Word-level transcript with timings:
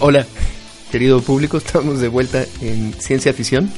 Hola, 0.00 0.26
querido 0.90 1.20
público, 1.20 1.56
estamos 1.58 2.00
de 2.00 2.08
vuelta 2.08 2.44
en 2.60 2.94
Ciencia 2.94 3.32
Ficción. 3.32 3.70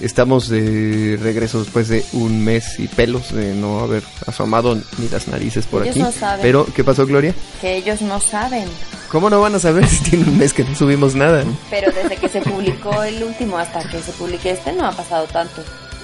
Estamos 0.00 0.48
de 0.48 1.18
regreso 1.22 1.60
después 1.62 1.88
de 1.88 2.04
un 2.12 2.42
mes 2.44 2.78
y 2.80 2.88
pelos 2.88 3.32
de 3.32 3.54
no 3.54 3.78
haber 3.80 4.02
asomado 4.26 4.74
ni 4.98 5.08
las 5.10 5.28
narices 5.28 5.66
por 5.66 5.82
Ellos 5.82 5.94
aquí. 5.94 6.02
no 6.02 6.12
saben. 6.12 6.42
Pero, 6.42 6.66
¿qué 6.74 6.82
pasó, 6.82 7.06
Gloria? 7.06 7.32
Que 7.60 7.76
ellos 7.76 8.02
no 8.02 8.20
saben. 8.20 8.64
¿Cómo 9.08 9.30
no 9.30 9.40
van 9.40 9.54
a 9.54 9.58
saber 9.60 9.86
si 9.86 10.02
tiene 10.02 10.24
un 10.28 10.36
mes 10.36 10.52
que 10.52 10.64
no 10.64 10.74
subimos 10.74 11.14
nada? 11.14 11.44
Pero 11.70 11.92
desde 11.92 12.16
que 12.16 12.28
se 12.28 12.40
publicó 12.40 13.02
el 13.04 13.22
último 13.22 13.56
hasta 13.56 13.88
que 13.88 14.00
se 14.02 14.10
publique 14.12 14.50
este 14.50 14.72
no 14.72 14.84
ha 14.84 14.92
pasado 14.92 15.26
tanto, 15.26 15.62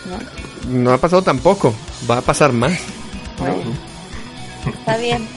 ¿no? 0.08 0.72
No 0.82 0.92
ha 0.92 0.98
pasado 0.98 1.22
tampoco. 1.22 1.74
Va 2.08 2.18
a 2.18 2.22
pasar 2.22 2.52
más. 2.52 2.78
Bueno, 3.38 3.56
está 4.90 5.02
bien. 5.02 5.28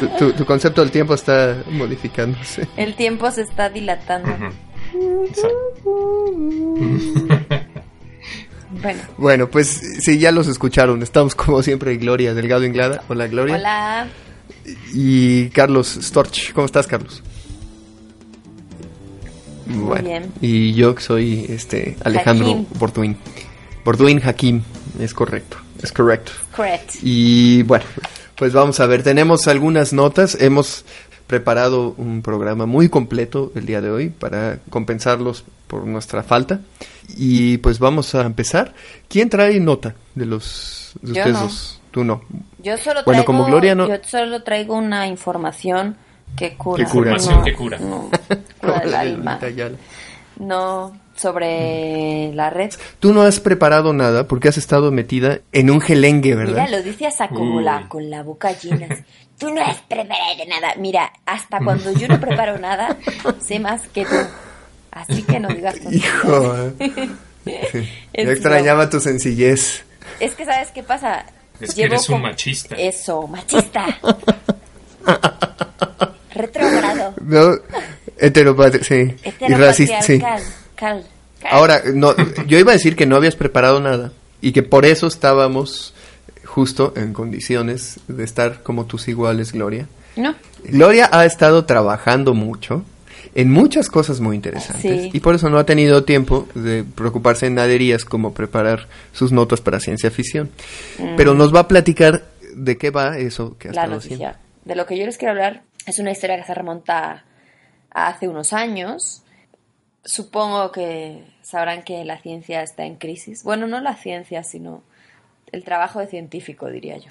Tu, 0.00 0.08
tu- 0.18 0.32
tu 0.32 0.44
concepto 0.44 0.80
del 0.80 0.90
tiempo 0.90 1.14
está 1.14 1.62
modificándose. 1.70 2.66
El 2.76 2.94
tiempo 2.94 3.30
se 3.30 3.42
está 3.42 3.68
dilatando. 3.70 4.28
Bueno, 8.82 9.00
Bueno, 9.16 9.50
pues 9.50 9.68
sí, 10.00 10.18
ya 10.18 10.30
los 10.32 10.46
escucharon. 10.46 11.02
Estamos 11.02 11.34
como 11.34 11.62
siempre 11.62 11.96
Gloria 11.96 12.34
Delgado 12.34 12.64
Inglada. 12.64 13.02
Hola, 13.08 13.26
Gloria. 13.26 13.54
hola. 13.56 14.08
Y 14.92 15.48
Carlos 15.50 15.98
Storch. 16.02 16.52
¿Cómo 16.52 16.66
estás, 16.66 16.86
Carlos? 16.86 17.22
Bueno, 19.66 20.08
bien. 20.08 20.32
Y 20.40 20.72
yo 20.74 20.94
que 20.94 21.02
soy 21.02 21.46
este 21.48 21.96
Alejandro 22.04 22.46
Hakim. 22.50 22.66
Borduin. 22.78 23.16
Borduin 23.84 24.20
Hakim, 24.26 24.62
es 25.00 25.12
correcto. 25.14 25.56
Es 25.82 25.92
correcto. 25.92 26.32
Correct. 26.56 26.96
Y 27.02 27.62
bueno, 27.64 27.84
pues 28.38 28.52
vamos 28.52 28.80
a 28.80 28.86
ver, 28.86 29.02
tenemos 29.02 29.48
algunas 29.48 29.92
notas, 29.92 30.36
hemos 30.40 30.84
preparado 31.26 31.94
un 31.98 32.22
programa 32.22 32.64
muy 32.66 32.88
completo 32.88 33.52
el 33.54 33.66
día 33.66 33.80
de 33.82 33.90
hoy 33.90 34.08
para 34.08 34.58
compensarlos 34.70 35.44
por 35.66 35.84
nuestra 35.86 36.22
falta 36.22 36.60
y 37.16 37.58
pues 37.58 37.78
vamos 37.78 38.14
a 38.14 38.22
empezar. 38.22 38.72
¿Quién 39.08 39.28
trae 39.28 39.60
nota 39.60 39.94
de 40.14 40.24
los 40.26 40.92
de 41.02 41.12
ustedes 41.12 41.32
no. 41.34 41.40
dos? 41.42 41.80
Tú 41.90 42.04
no. 42.04 42.22
Yo 42.62 42.76
solo 42.76 42.84
traigo, 42.94 43.04
Bueno, 43.06 43.24
como 43.24 43.44
Gloria 43.46 43.74
no- 43.74 43.88
yo 43.88 43.96
solo 44.04 44.42
traigo 44.42 44.74
una 44.76 45.06
información 45.06 45.96
que 46.36 46.54
cura. 46.54 46.84
Que 46.84 46.90
cura. 46.90 47.10
Información 47.12 47.38
No, 47.40 47.44
que 47.44 47.54
cura. 47.54 47.78
No, 47.78 48.10
Como 48.60 48.72
cura 48.74 48.78
el 48.84 48.94
alma. 48.94 49.38
No, 50.38 50.96
sobre 51.18 52.32
la 52.34 52.50
red. 52.50 52.72
Tú 53.00 53.12
no 53.12 53.22
has 53.22 53.40
preparado 53.40 53.92
nada 53.92 54.28
porque 54.28 54.48
has 54.48 54.58
estado 54.58 54.90
metida 54.90 55.40
en 55.52 55.70
un 55.70 55.80
gelengue, 55.80 56.34
¿verdad? 56.34 56.66
Mira, 56.66 56.78
lo 56.78 56.82
dice 56.82 57.06
hasta 57.06 57.28
como 57.28 57.60
la, 57.60 57.88
con 57.88 58.08
la 58.08 58.22
boca 58.22 58.52
llena. 58.52 58.88
Tú 59.38 59.50
no 59.50 59.62
has 59.62 59.80
preparado 59.82 60.44
nada. 60.48 60.74
Mira, 60.78 61.12
hasta 61.26 61.58
cuando 61.60 61.92
yo 61.92 62.08
no 62.08 62.20
preparo 62.20 62.58
nada, 62.58 62.96
sé 63.40 63.58
más 63.58 63.86
que 63.88 64.04
tú. 64.04 64.16
Así 64.90 65.22
que 65.22 65.38
no 65.38 65.48
digas. 65.48 65.76
Hijo. 65.90 66.72
Sí. 67.72 67.88
Es 68.12 68.26
Yo 68.26 68.32
extrañaba 68.32 68.90
tu 68.90 69.00
sencillez. 69.00 69.82
Es 70.20 70.34
que, 70.34 70.44
¿sabes 70.44 70.68
qué 70.70 70.82
pasa? 70.82 71.24
Es 71.58 71.74
que 71.74 71.84
eres 71.84 72.06
un 72.10 72.20
machista. 72.20 72.76
Eso, 72.76 73.26
machista. 73.26 73.86
Retrógrado. 76.34 77.14
No, 77.22 77.54
sí. 78.82 79.14
Y 79.40 79.54
racista, 79.54 80.02
sí. 80.02 80.14
Heteropatriarcal. 80.14 80.42
Cal, 80.76 81.04
Ahora, 81.50 81.82
no, 81.94 82.14
yo 82.46 82.58
iba 82.58 82.72
a 82.72 82.74
decir 82.74 82.96
que 82.96 83.06
no 83.06 83.16
habías 83.16 83.36
preparado 83.36 83.80
nada 83.80 84.12
y 84.40 84.52
que 84.52 84.62
por 84.62 84.84
eso 84.84 85.06
estábamos 85.06 85.94
justo 86.44 86.92
en 86.96 87.12
condiciones 87.12 88.00
de 88.08 88.24
estar 88.24 88.62
como 88.62 88.86
tus 88.86 89.08
iguales, 89.08 89.52
Gloria. 89.52 89.86
No. 90.16 90.34
Gloria 90.64 91.08
ha 91.12 91.24
estado 91.24 91.64
trabajando 91.64 92.34
mucho 92.34 92.84
en 93.34 93.50
muchas 93.52 93.88
cosas 93.88 94.20
muy 94.20 94.34
interesantes 94.34 95.02
Sí. 95.02 95.10
y 95.12 95.20
por 95.20 95.34
eso 95.34 95.48
no 95.50 95.58
ha 95.58 95.64
tenido 95.66 96.02
tiempo 96.04 96.48
de 96.54 96.82
preocuparse 96.82 97.46
en 97.46 97.54
naderías 97.54 98.04
como 98.04 98.32
preparar 98.34 98.88
sus 99.12 99.30
notas 99.30 99.60
para 99.60 99.78
ciencia 99.78 100.10
ficción. 100.10 100.50
Pero 101.16 101.34
nos 101.34 101.54
va 101.54 101.60
a 101.60 101.68
platicar 101.68 102.24
de 102.54 102.76
qué 102.78 102.90
va 102.90 103.18
eso 103.18 103.56
que 103.58 103.68
ha 103.68 103.70
Mm. 103.70 103.74
la 103.74 103.80
estado 103.82 103.94
noticia. 103.96 104.16
haciendo. 104.16 104.38
De 104.64 104.74
lo 104.74 104.86
que 104.86 104.98
yo 104.98 105.06
les 105.06 105.16
quiero 105.18 105.32
hablar 105.32 105.62
es 105.86 105.98
una 106.00 106.10
historia 106.10 106.36
que 106.36 106.44
se 106.44 106.54
remonta 106.54 107.24
a 107.92 108.08
hace 108.08 108.26
unos 108.26 108.52
años. 108.52 109.22
Supongo 110.08 110.72
que 110.72 111.22
sabrán 111.42 111.82
que 111.82 112.02
la 112.06 112.18
ciencia 112.18 112.62
está 112.62 112.86
en 112.86 112.96
crisis. 112.96 113.44
Bueno, 113.44 113.66
no 113.66 113.78
la 113.80 113.94
ciencia, 113.94 114.42
sino 114.42 114.82
el 115.52 115.64
trabajo 115.64 116.00
de 116.00 116.06
científico, 116.06 116.68
diría 116.70 116.96
yo. 116.96 117.10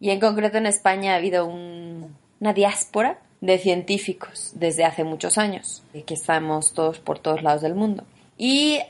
Y 0.00 0.10
en 0.10 0.18
concreto 0.18 0.56
en 0.56 0.64
España 0.64 1.12
ha 1.12 1.16
habido 1.16 1.44
un- 1.44 2.16
una 2.40 2.54
diáspora 2.54 3.18
de 3.42 3.58
científicos 3.58 4.52
desde 4.54 4.84
hace 4.84 5.04
muchos 5.04 5.36
años, 5.36 5.82
que 6.06 6.14
estamos 6.14 6.72
todos 6.72 7.00
por 7.00 7.18
todos 7.18 7.42
lados 7.42 7.60
del 7.60 7.74
mundo. 7.74 8.04
Y 8.38 8.80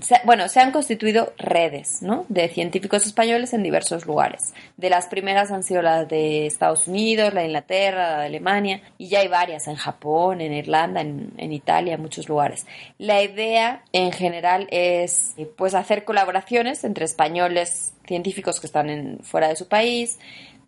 se- 0.00 0.20
bueno, 0.24 0.48
se 0.48 0.60
han 0.60 0.72
constituido 0.72 1.32
redes 1.38 2.00
de 2.28 2.48
científicos 2.48 3.06
españoles 3.06 3.52
en 3.52 3.62
diversos 3.62 4.06
lugares. 4.06 4.54
De 4.76 4.90
las 4.90 5.06
primeras 5.06 5.50
han 5.50 5.62
sido 5.62 5.82
las 5.82 6.08
de 6.08 6.46
Estados 6.46 6.86
Unidos, 6.88 7.34
la 7.34 7.40
de 7.40 7.46
Inglaterra, 7.48 8.10
la 8.10 8.18
de 8.20 8.26
Alemania, 8.26 8.82
y 8.98 9.08
ya 9.08 9.20
hay 9.20 9.28
varias 9.28 9.66
en 9.68 9.76
Japón, 9.76 10.40
en 10.40 10.52
Irlanda, 10.52 11.00
en, 11.00 11.52
Italia, 11.52 11.94
en 11.94 12.02
muchos 12.02 12.28
lugares. 12.28 12.66
La 12.98 13.22
idea 13.22 13.82
en 13.92 14.12
general 14.12 14.66
es 14.70 15.34
eh, 15.36 15.46
pues 15.56 15.74
hacer 15.74 16.04
colaboraciones 16.04 16.84
entre 16.84 17.04
españoles 17.04 17.92
científicos 18.06 18.60
que 18.60 18.66
están 18.66 19.18
fuera 19.22 19.48
de 19.48 19.56
su 19.56 19.68
país, 19.68 20.18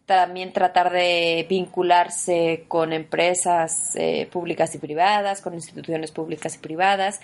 también 0.06 0.52
tratar 0.52 0.90
de 0.92 1.46
vincularse 1.48 2.64
con 2.68 2.92
empresas 2.92 3.94
eh, 3.96 4.28
públicas 4.30 4.74
y 4.74 4.78
privadas, 4.78 5.40
con 5.40 5.54
instituciones 5.54 6.10
públicas 6.10 6.56
y 6.56 6.58
privadas 6.58 7.20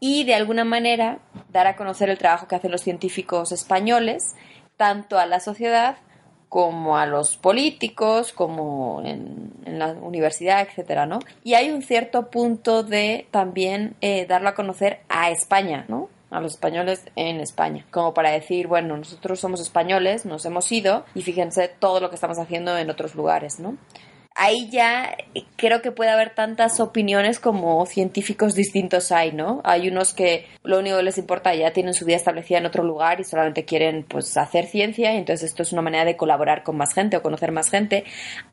y 0.00 0.24
de 0.24 0.34
alguna 0.34 0.64
manera 0.64 1.18
dar 1.50 1.66
a 1.66 1.76
conocer 1.76 2.10
el 2.10 2.18
trabajo 2.18 2.48
que 2.48 2.56
hacen 2.56 2.70
los 2.70 2.82
científicos 2.82 3.52
españoles, 3.52 4.34
tanto 4.76 5.18
a 5.18 5.26
la 5.26 5.40
sociedad 5.40 5.96
como 6.48 6.96
a 6.96 7.06
los 7.06 7.36
políticos, 7.36 8.32
como 8.32 9.02
en, 9.04 9.52
la 9.66 9.88
universidad, 9.88 10.62
etcétera, 10.62 11.04
¿no? 11.04 11.18
Y 11.42 11.54
hay 11.54 11.70
un 11.70 11.82
cierto 11.82 12.30
punto 12.30 12.82
de 12.82 13.26
también 13.30 13.96
eh, 14.00 14.26
darlo 14.26 14.48
a 14.48 14.54
conocer 14.54 15.00
a 15.08 15.30
España, 15.30 15.84
¿no? 15.88 16.08
A 16.30 16.40
los 16.40 16.52
españoles 16.52 17.04
en 17.14 17.40
España, 17.40 17.84
como 17.90 18.14
para 18.14 18.30
decir, 18.30 18.68
bueno, 18.68 18.96
nosotros 18.96 19.40
somos 19.40 19.60
españoles, 19.60 20.24
nos 20.24 20.44
hemos 20.46 20.70
ido 20.72 21.04
y 21.14 21.22
fíjense 21.22 21.68
todo 21.68 22.00
lo 22.00 22.08
que 22.08 22.14
estamos 22.14 22.38
haciendo 22.38 22.76
en 22.78 22.90
otros 22.90 23.14
lugares, 23.14 23.58
¿no? 23.58 23.76
Ahí 24.36 24.68
ya 24.70 25.16
creo 25.56 25.80
que 25.80 25.92
puede 25.92 26.10
haber 26.10 26.34
tantas 26.34 26.78
opiniones 26.78 27.40
como 27.40 27.84
científicos 27.86 28.54
distintos 28.54 29.10
hay, 29.10 29.32
¿no? 29.32 29.62
Hay 29.64 29.88
unos 29.88 30.12
que 30.12 30.46
lo 30.62 30.78
único 30.78 30.98
que 30.98 31.02
les 31.02 31.18
importa 31.18 31.54
ya 31.54 31.72
tienen 31.72 31.94
su 31.94 32.04
vida 32.04 32.16
establecida 32.16 32.58
en 32.58 32.66
otro 32.66 32.84
lugar 32.84 33.18
y 33.18 33.24
solamente 33.24 33.64
quieren 33.64 34.04
pues 34.04 34.36
hacer 34.36 34.66
ciencia 34.66 35.14
y 35.14 35.16
entonces 35.16 35.50
esto 35.50 35.62
es 35.62 35.72
una 35.72 35.82
manera 35.82 36.04
de 36.04 36.16
colaborar 36.16 36.62
con 36.62 36.76
más 36.76 36.92
gente 36.92 37.16
o 37.16 37.22
conocer 37.22 37.50
más 37.50 37.70
gente. 37.70 38.04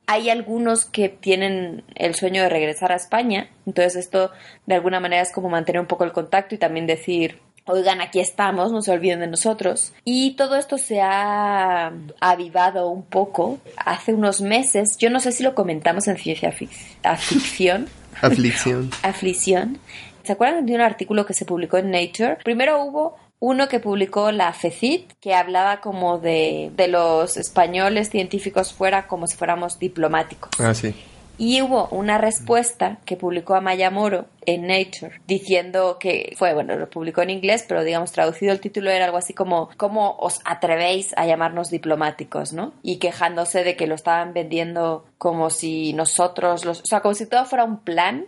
Hay 0.07 0.29
algunos 0.29 0.85
que 0.85 1.09
tienen 1.09 1.83
el 1.95 2.15
sueño 2.15 2.41
de 2.43 2.49
regresar 2.49 2.93
a 2.93 2.95
España, 2.95 3.49
entonces 3.65 3.97
esto 3.97 4.31
de 4.65 4.75
alguna 4.75 5.01
manera 5.01 5.21
es 5.21 5.33
como 5.33 5.49
mantener 5.49 5.81
un 5.81 5.87
poco 5.87 6.05
el 6.05 6.13
contacto 6.13 6.55
y 6.55 6.59
también 6.59 6.87
decir 6.87 7.39
Oigan, 7.65 8.01
aquí 8.01 8.19
estamos, 8.19 8.71
no 8.71 8.81
se 8.81 8.91
olviden 8.91 9.21
de 9.21 9.27
nosotros. 9.27 9.93
Y 10.03 10.31
todo 10.35 10.55
esto 10.57 10.77
se 10.77 10.99
ha 11.01 11.91
avivado 12.19 12.89
un 12.89 13.03
poco 13.03 13.59
hace 13.77 14.13
unos 14.13 14.41
meses. 14.41 14.97
Yo 14.97 15.09
no 15.09 15.19
sé 15.19 15.31
si 15.31 15.43
lo 15.43 15.55
comentamos 15.55 16.07
en 16.07 16.17
Ciencia 16.17 16.51
Fic- 16.51 16.69
a 17.03 17.15
Ficción. 17.15 17.87
Aflicción. 18.21 18.89
Aflicción. 19.01 19.79
¿Se 20.23 20.33
acuerdan 20.33 20.65
de 20.65 20.75
un 20.75 20.81
artículo 20.81 21.25
que 21.25 21.33
se 21.33 21.45
publicó 21.45 21.77
en 21.77 21.91
Nature? 21.91 22.37
Primero 22.43 22.83
hubo 22.83 23.15
uno 23.39 23.67
que 23.67 23.79
publicó 23.81 24.31
la 24.31 24.53
FECIT, 24.53 25.11
que 25.19 25.33
hablaba 25.33 25.81
como 25.81 26.17
de, 26.19 26.71
de 26.75 26.87
los 26.87 27.35
españoles 27.35 28.09
científicos 28.09 28.71
fuera 28.73 29.07
como 29.07 29.27
si 29.27 29.35
fuéramos 29.35 29.79
diplomáticos. 29.79 30.51
Ah, 30.59 30.73
sí. 30.73 30.93
Y 31.37 31.61
hubo 31.61 31.87
una 31.89 32.19
respuesta 32.19 32.99
que 33.05 33.17
publicó 33.17 33.55
Amaya 33.55 33.89
Moro 33.89 34.25
en 34.45 34.67
Nature 34.67 35.19
diciendo 35.25 35.97
que 35.99 36.33
fue, 36.37 36.53
bueno, 36.53 36.75
lo 36.75 36.89
publicó 36.89 37.23
en 37.23 37.31
inglés, 37.31 37.65
pero 37.67 37.83
digamos 37.83 38.11
traducido 38.11 38.51
el 38.51 38.59
título 38.59 38.91
era 38.91 39.05
algo 39.05 39.17
así 39.17 39.33
como 39.33 39.69
¿Cómo 39.77 40.15
os 40.19 40.41
atrevéis 40.45 41.13
a 41.17 41.25
llamarnos 41.25 41.71
diplomáticos, 41.71 42.53
no? 42.53 42.73
Y 42.83 42.97
quejándose 42.97 43.63
de 43.63 43.75
que 43.75 43.87
lo 43.87 43.95
estaban 43.95 44.33
vendiendo 44.33 45.05
como 45.17 45.49
si 45.49 45.93
nosotros, 45.93 46.65
los, 46.65 46.81
o 46.81 46.85
sea, 46.85 47.01
como 47.01 47.15
si 47.15 47.25
todo 47.25 47.45
fuera 47.45 47.63
un 47.63 47.79
plan, 47.79 48.25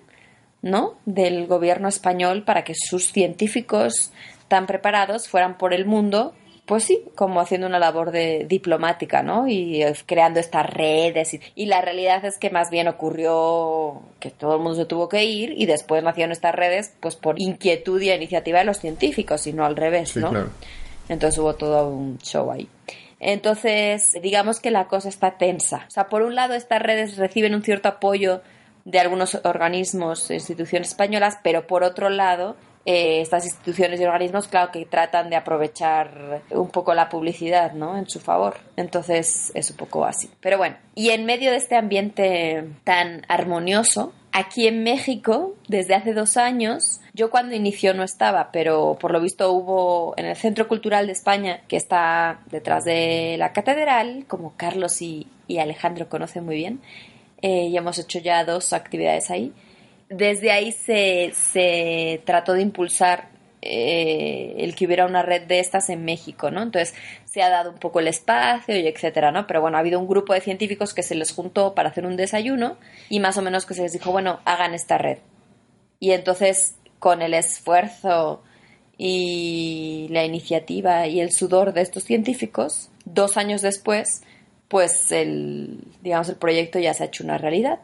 ¿no? 0.63 0.95
Del 1.05 1.45
gobierno 1.45 1.87
español 1.87 2.43
para 2.43 2.63
que 2.63 2.73
sus 2.73 3.11
científicos 3.11 4.11
tan 4.47 4.65
preparados 4.65 5.27
fueran 5.27 5.57
por 5.57 5.73
el 5.73 5.85
mundo 5.85 6.33
pues 6.65 6.83
sí, 6.83 7.03
como 7.15 7.39
haciendo 7.41 7.67
una 7.67 7.77
labor 7.79 8.11
de 8.11 8.45
diplomática, 8.49 9.21
¿no? 9.21 9.47
Y 9.47 9.83
eh, 9.83 9.93
creando 10.05 10.39
estas 10.39 10.67
redes. 10.69 11.33
Y, 11.35 11.41
y 11.55 11.65
la 11.67 11.81
realidad 11.81 12.25
es 12.25 12.37
que 12.37 12.49
más 12.49 12.69
bien 12.71 12.87
ocurrió 12.87 14.01
que 14.19 14.31
todo 14.31 14.55
el 14.55 14.61
mundo 14.61 14.75
se 14.75 14.85
tuvo 14.85 15.07
que 15.07 15.23
ir 15.25 15.53
y 15.55 15.65
después 15.67 16.03
nacieron 16.03 16.31
estas 16.31 16.55
redes, 16.55 16.93
pues 16.99 17.15
por 17.15 17.39
inquietud 17.39 18.01
y 18.01 18.11
iniciativa 18.11 18.59
de 18.59 18.65
los 18.65 18.79
científicos 18.79 19.45
y 19.47 19.53
no 19.53 19.65
al 19.65 19.75
revés, 19.75 20.09
Sí, 20.09 20.19
¿no? 20.19 20.29
claro. 20.31 20.49
Entonces 21.07 21.37
hubo 21.39 21.53
todo 21.53 21.89
un 21.89 22.17
show 22.19 22.51
ahí. 22.51 22.67
Entonces, 23.19 24.11
digamos 24.21 24.59
que 24.59 24.71
la 24.71 24.87
cosa 24.87 25.09
está 25.09 25.37
tensa. 25.37 25.85
O 25.87 25.91
sea, 25.91 26.07
por 26.07 26.21
un 26.21 26.35
lado, 26.35 26.53
estas 26.53 26.81
redes 26.81 27.17
reciben 27.17 27.55
un 27.55 27.63
cierto 27.63 27.89
apoyo 27.89 28.41
de 28.83 28.99
algunos 28.99 29.35
organismos 29.43 30.29
e 30.29 30.35
instituciones 30.35 30.89
españolas, 30.89 31.37
pero 31.43 31.65
por 31.65 31.83
otro 31.83 32.09
lado, 32.09 32.55
eh, 32.87 33.21
estas 33.21 33.45
instituciones 33.45 33.99
y 33.99 34.05
organismos, 34.05 34.47
claro, 34.47 34.71
que 34.71 34.85
tratan 34.85 35.31
de 35.31 35.35
aprovechar 35.35 36.43
un 36.51 36.69
poco 36.69 36.93
la 36.93 37.09
publicidad, 37.09 37.73
¿no? 37.73 37.97
En 37.97 38.07
su 38.07 38.19
favor. 38.19 38.57
Entonces 38.77 39.51
es 39.55 39.71
un 39.71 39.77
poco 39.77 40.05
así. 40.05 40.29
Pero 40.39 40.59
bueno, 40.59 40.77
y 40.93 41.09
en 41.09 41.25
medio 41.25 41.49
de 41.49 41.57
este 41.57 41.75
ambiente 41.75 42.69
tan 42.83 43.25
armonioso, 43.27 44.13
aquí 44.31 44.67
en 44.67 44.83
México, 44.83 45.55
desde 45.67 45.95
hace 45.95 46.13
dos 46.13 46.37
años, 46.37 47.01
yo 47.13 47.31
cuando 47.31 47.55
inició 47.55 47.95
no 47.95 48.03
estaba, 48.03 48.51
pero 48.51 48.97
por 48.99 49.11
lo 49.11 49.19
visto 49.19 49.51
hubo 49.51 50.13
en 50.17 50.25
el 50.25 50.35
Centro 50.35 50.67
Cultural 50.67 51.07
de 51.07 51.13
España, 51.13 51.61
que 51.67 51.77
está 51.77 52.41
detrás 52.51 52.83
de 52.83 53.37
la 53.39 53.51
catedral, 53.51 54.25
como 54.27 54.53
Carlos 54.57 55.01
y, 55.01 55.27
Alejandro 55.57 56.07
conocen 56.07 56.45
muy 56.45 56.57
bien, 56.57 56.81
eh, 57.41 57.67
y 57.67 57.77
hemos 57.77 57.97
hecho 57.97 58.19
ya 58.19 58.43
dos 58.43 58.73
actividades 58.73 59.31
ahí 59.31 59.53
desde 60.09 60.51
ahí 60.51 60.71
se, 60.71 61.31
se 61.33 62.21
trató 62.25 62.53
de 62.53 62.61
impulsar 62.61 63.29
eh, 63.67 64.55
el 64.59 64.75
que 64.75 64.85
hubiera 64.85 65.07
una 65.07 65.23
red 65.23 65.47
de 65.47 65.59
estas 65.59 65.89
en 65.89 66.05
México, 66.05 66.51
¿no? 66.51 66.61
Entonces 66.61 66.93
se 67.25 67.41
ha 67.41 67.49
dado 67.49 67.71
un 67.71 67.79
poco 67.79 67.99
el 67.99 68.07
espacio 68.07 68.77
y 68.77 68.87
etcétera, 68.87 69.31
¿no? 69.31 69.47
Pero 69.47 69.59
bueno, 69.59 69.77
ha 69.77 69.79
habido 69.79 69.99
un 69.99 70.07
grupo 70.07 70.33
de 70.33 70.41
científicos 70.41 70.93
que 70.93 71.01
se 71.01 71.15
les 71.15 71.33
juntó 71.33 71.73
para 71.73 71.89
hacer 71.89 72.05
un 72.05 72.15
desayuno 72.15 72.77
y 73.09 73.19
más 73.19 73.37
o 73.39 73.41
menos 73.41 73.65
que 73.65 73.73
se 73.73 73.81
les 73.81 73.93
dijo, 73.93 74.11
bueno, 74.11 74.39
hagan 74.45 74.75
esta 74.75 74.99
red. 74.99 75.17
Y 75.99 76.11
entonces, 76.11 76.75
con 76.99 77.23
el 77.23 77.33
esfuerzo 77.33 78.43
y 78.97 80.07
la 80.11 80.23
iniciativa 80.23 81.07
y 81.07 81.19
el 81.19 81.31
sudor 81.31 81.73
de 81.73 81.81
estos 81.81 82.03
científicos, 82.03 82.91
dos 83.05 83.35
años 83.35 83.63
después, 83.63 84.21
pues 84.67 85.11
el, 85.11 85.79
digamos, 86.03 86.29
el 86.29 86.35
proyecto 86.35 86.77
ya 86.77 86.93
se 86.93 87.03
ha 87.03 87.07
hecho 87.07 87.23
una 87.23 87.39
realidad. 87.39 87.79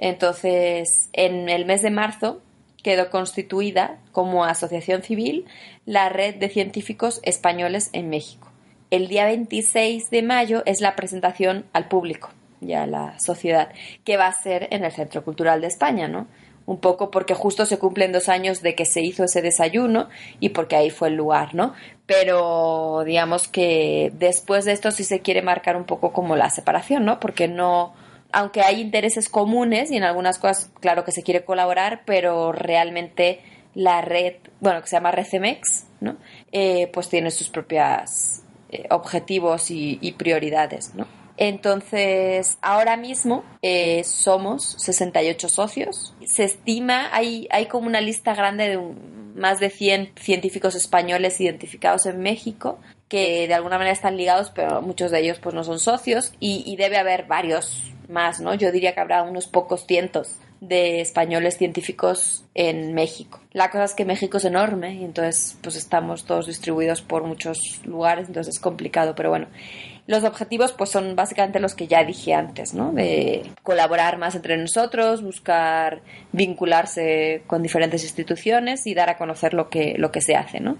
Entonces, 0.00 1.10
en 1.12 1.50
el 1.50 1.66
mes 1.66 1.82
de 1.82 1.90
marzo 1.90 2.40
quedó 2.82 3.10
constituida 3.10 3.98
como 4.12 4.44
asociación 4.44 5.02
civil 5.02 5.44
la 5.84 6.08
Red 6.08 6.36
de 6.36 6.48
Científicos 6.48 7.20
Españoles 7.22 7.90
en 7.92 8.08
México. 8.08 8.50
El 8.90 9.08
día 9.08 9.26
26 9.26 10.10
de 10.10 10.22
mayo 10.22 10.62
es 10.64 10.80
la 10.80 10.96
presentación 10.96 11.66
al 11.74 11.88
público 11.88 12.30
y 12.62 12.72
a 12.72 12.86
la 12.86 13.20
sociedad, 13.20 13.68
que 14.02 14.16
va 14.16 14.26
a 14.26 14.32
ser 14.32 14.68
en 14.70 14.84
el 14.84 14.92
Centro 14.92 15.22
Cultural 15.22 15.60
de 15.60 15.66
España, 15.66 16.08
¿no? 16.08 16.26
Un 16.64 16.78
poco 16.78 17.10
porque 17.10 17.34
justo 17.34 17.66
se 17.66 17.78
cumplen 17.78 18.12
dos 18.12 18.30
años 18.30 18.62
de 18.62 18.74
que 18.74 18.86
se 18.86 19.02
hizo 19.02 19.24
ese 19.24 19.42
desayuno 19.42 20.08
y 20.40 20.50
porque 20.50 20.76
ahí 20.76 20.88
fue 20.88 21.08
el 21.08 21.14
lugar, 21.14 21.54
¿no? 21.54 21.74
Pero 22.06 23.02
digamos 23.04 23.48
que 23.48 24.12
después 24.14 24.64
de 24.64 24.72
esto 24.72 24.92
sí 24.92 25.04
se 25.04 25.20
quiere 25.20 25.42
marcar 25.42 25.76
un 25.76 25.84
poco 25.84 26.12
como 26.12 26.36
la 26.36 26.48
separación, 26.48 27.04
¿no? 27.04 27.20
Porque 27.20 27.48
no, 27.48 27.92
aunque 28.32 28.62
hay 28.62 28.80
intereses 28.80 29.28
comunes 29.28 29.90
y 29.90 29.96
en 29.96 30.04
algunas 30.04 30.38
cosas, 30.38 30.70
claro 30.80 31.04
que 31.04 31.12
se 31.12 31.22
quiere 31.22 31.44
colaborar, 31.44 32.02
pero 32.04 32.52
realmente 32.52 33.40
la 33.74 34.00
red, 34.02 34.34
bueno, 34.60 34.80
que 34.82 34.88
se 34.88 34.96
llama 34.96 35.12
RedCemex, 35.12 35.86
¿no? 36.00 36.16
Eh, 36.52 36.90
pues 36.92 37.08
tiene 37.08 37.30
sus 37.30 37.48
propios 37.48 38.42
eh, 38.70 38.86
objetivos 38.90 39.70
y, 39.70 40.14
prioridades, 40.18 40.94
¿no? 40.94 41.06
Entonces, 41.36 42.58
ahora 42.60 42.96
mismo 42.96 43.44
eh, 43.62 44.04
somos 44.04 44.76
68 44.78 45.48
socios. 45.48 46.14
Se 46.26 46.44
estima, 46.44 47.08
hay, 47.14 47.48
hay 47.50 47.66
como 47.66 47.86
una 47.86 48.00
lista 48.00 48.34
grande 48.34 48.68
de 48.68 48.78
más 49.34 49.58
de 49.58 49.70
100 49.70 50.12
científicos 50.16 50.74
españoles 50.74 51.40
identificados 51.40 52.04
en 52.06 52.20
México 52.20 52.78
que 53.08 53.48
de 53.48 53.54
alguna 53.54 53.78
manera 53.78 53.92
están 53.92 54.16
ligados, 54.16 54.52
pero 54.54 54.82
muchos 54.82 55.10
de 55.10 55.20
ellos 55.20 55.38
pues 55.40 55.54
no 55.54 55.64
son 55.64 55.80
socios 55.80 56.32
y 56.38 56.76
debe 56.76 56.96
haber 56.96 57.26
varios 57.26 57.90
más, 58.10 58.40
¿no? 58.40 58.54
Yo 58.54 58.72
diría 58.72 58.94
que 58.94 59.00
habrá 59.00 59.22
unos 59.22 59.46
pocos 59.46 59.86
cientos 59.86 60.36
de 60.60 61.00
españoles 61.00 61.56
científicos 61.56 62.44
en 62.54 62.92
México. 62.92 63.40
La 63.52 63.70
cosa 63.70 63.84
es 63.84 63.94
que 63.94 64.04
México 64.04 64.36
es 64.36 64.44
enorme 64.44 64.94
y 64.94 65.04
entonces 65.04 65.56
pues 65.62 65.74
estamos 65.76 66.24
todos 66.24 66.46
distribuidos 66.46 67.00
por 67.00 67.24
muchos 67.24 67.80
lugares, 67.84 68.28
entonces 68.28 68.56
es 68.56 68.60
complicado, 68.60 69.14
pero 69.14 69.30
bueno. 69.30 69.46
Los 70.06 70.24
objetivos 70.24 70.72
pues 70.72 70.90
son 70.90 71.14
básicamente 71.14 71.60
los 71.60 71.74
que 71.74 71.86
ya 71.86 72.04
dije 72.04 72.34
antes, 72.34 72.74
¿no? 72.74 72.92
De 72.92 73.48
colaborar 73.62 74.18
más 74.18 74.34
entre 74.34 74.56
nosotros, 74.56 75.22
buscar 75.22 76.02
vincularse 76.32 77.42
con 77.46 77.62
diferentes 77.62 78.02
instituciones 78.02 78.86
y 78.86 78.94
dar 78.94 79.08
a 79.08 79.16
conocer 79.16 79.54
lo 79.54 79.70
que, 79.70 79.94
lo 79.98 80.10
que 80.10 80.20
se 80.20 80.34
hace, 80.34 80.58
¿no? 80.58 80.78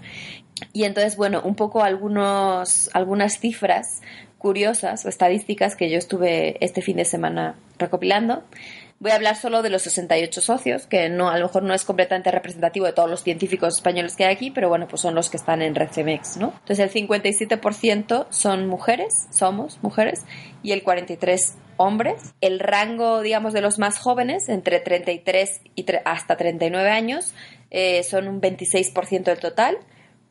Y 0.73 0.83
entonces, 0.83 1.15
bueno, 1.15 1.41
un 1.43 1.55
poco 1.55 1.83
algunos, 1.83 2.89
algunas 2.93 3.39
cifras 3.39 4.01
curiosas 4.37 5.05
o 5.05 5.09
estadísticas 5.09 5.75
que 5.75 5.89
yo 5.89 5.97
estuve 5.97 6.57
este 6.65 6.81
fin 6.81 6.97
de 6.97 7.05
semana 7.05 7.55
recopilando. 7.77 8.43
Voy 8.99 9.11
a 9.11 9.15
hablar 9.15 9.35
solo 9.35 9.63
de 9.63 9.71
los 9.71 9.81
68 9.83 10.41
socios, 10.41 10.85
que 10.85 11.09
no, 11.09 11.29
a 11.29 11.37
lo 11.37 11.47
mejor 11.47 11.63
no 11.63 11.73
es 11.73 11.85
completamente 11.85 12.29
representativo 12.29 12.85
de 12.85 12.93
todos 12.93 13.09
los 13.09 13.23
científicos 13.23 13.75
españoles 13.75 14.15
que 14.15 14.25
hay 14.25 14.33
aquí, 14.33 14.51
pero 14.51 14.69
bueno, 14.69 14.87
pues 14.87 15.01
son 15.01 15.15
los 15.15 15.29
que 15.31 15.37
están 15.37 15.63
en 15.63 15.73
RedCemex, 15.73 16.37
¿no? 16.37 16.53
Entonces 16.59 16.79
el 16.79 17.07
57% 17.07 18.27
son 18.29 18.67
mujeres, 18.67 19.27
somos 19.31 19.79
mujeres, 19.81 20.25
y 20.61 20.71
el 20.71 20.83
43% 20.83 21.55
hombres. 21.81 22.33
El 22.41 22.59
rango, 22.59 23.21
digamos, 23.21 23.53
de 23.53 23.61
los 23.61 23.79
más 23.79 23.97
jóvenes, 23.97 24.49
entre 24.49 24.79
33 24.79 25.61
y 25.75 25.85
hasta 26.05 26.37
39 26.37 26.89
años, 26.89 27.33
eh, 27.71 28.03
son 28.03 28.27
un 28.27 28.39
26% 28.39 29.23
del 29.23 29.39
total. 29.39 29.77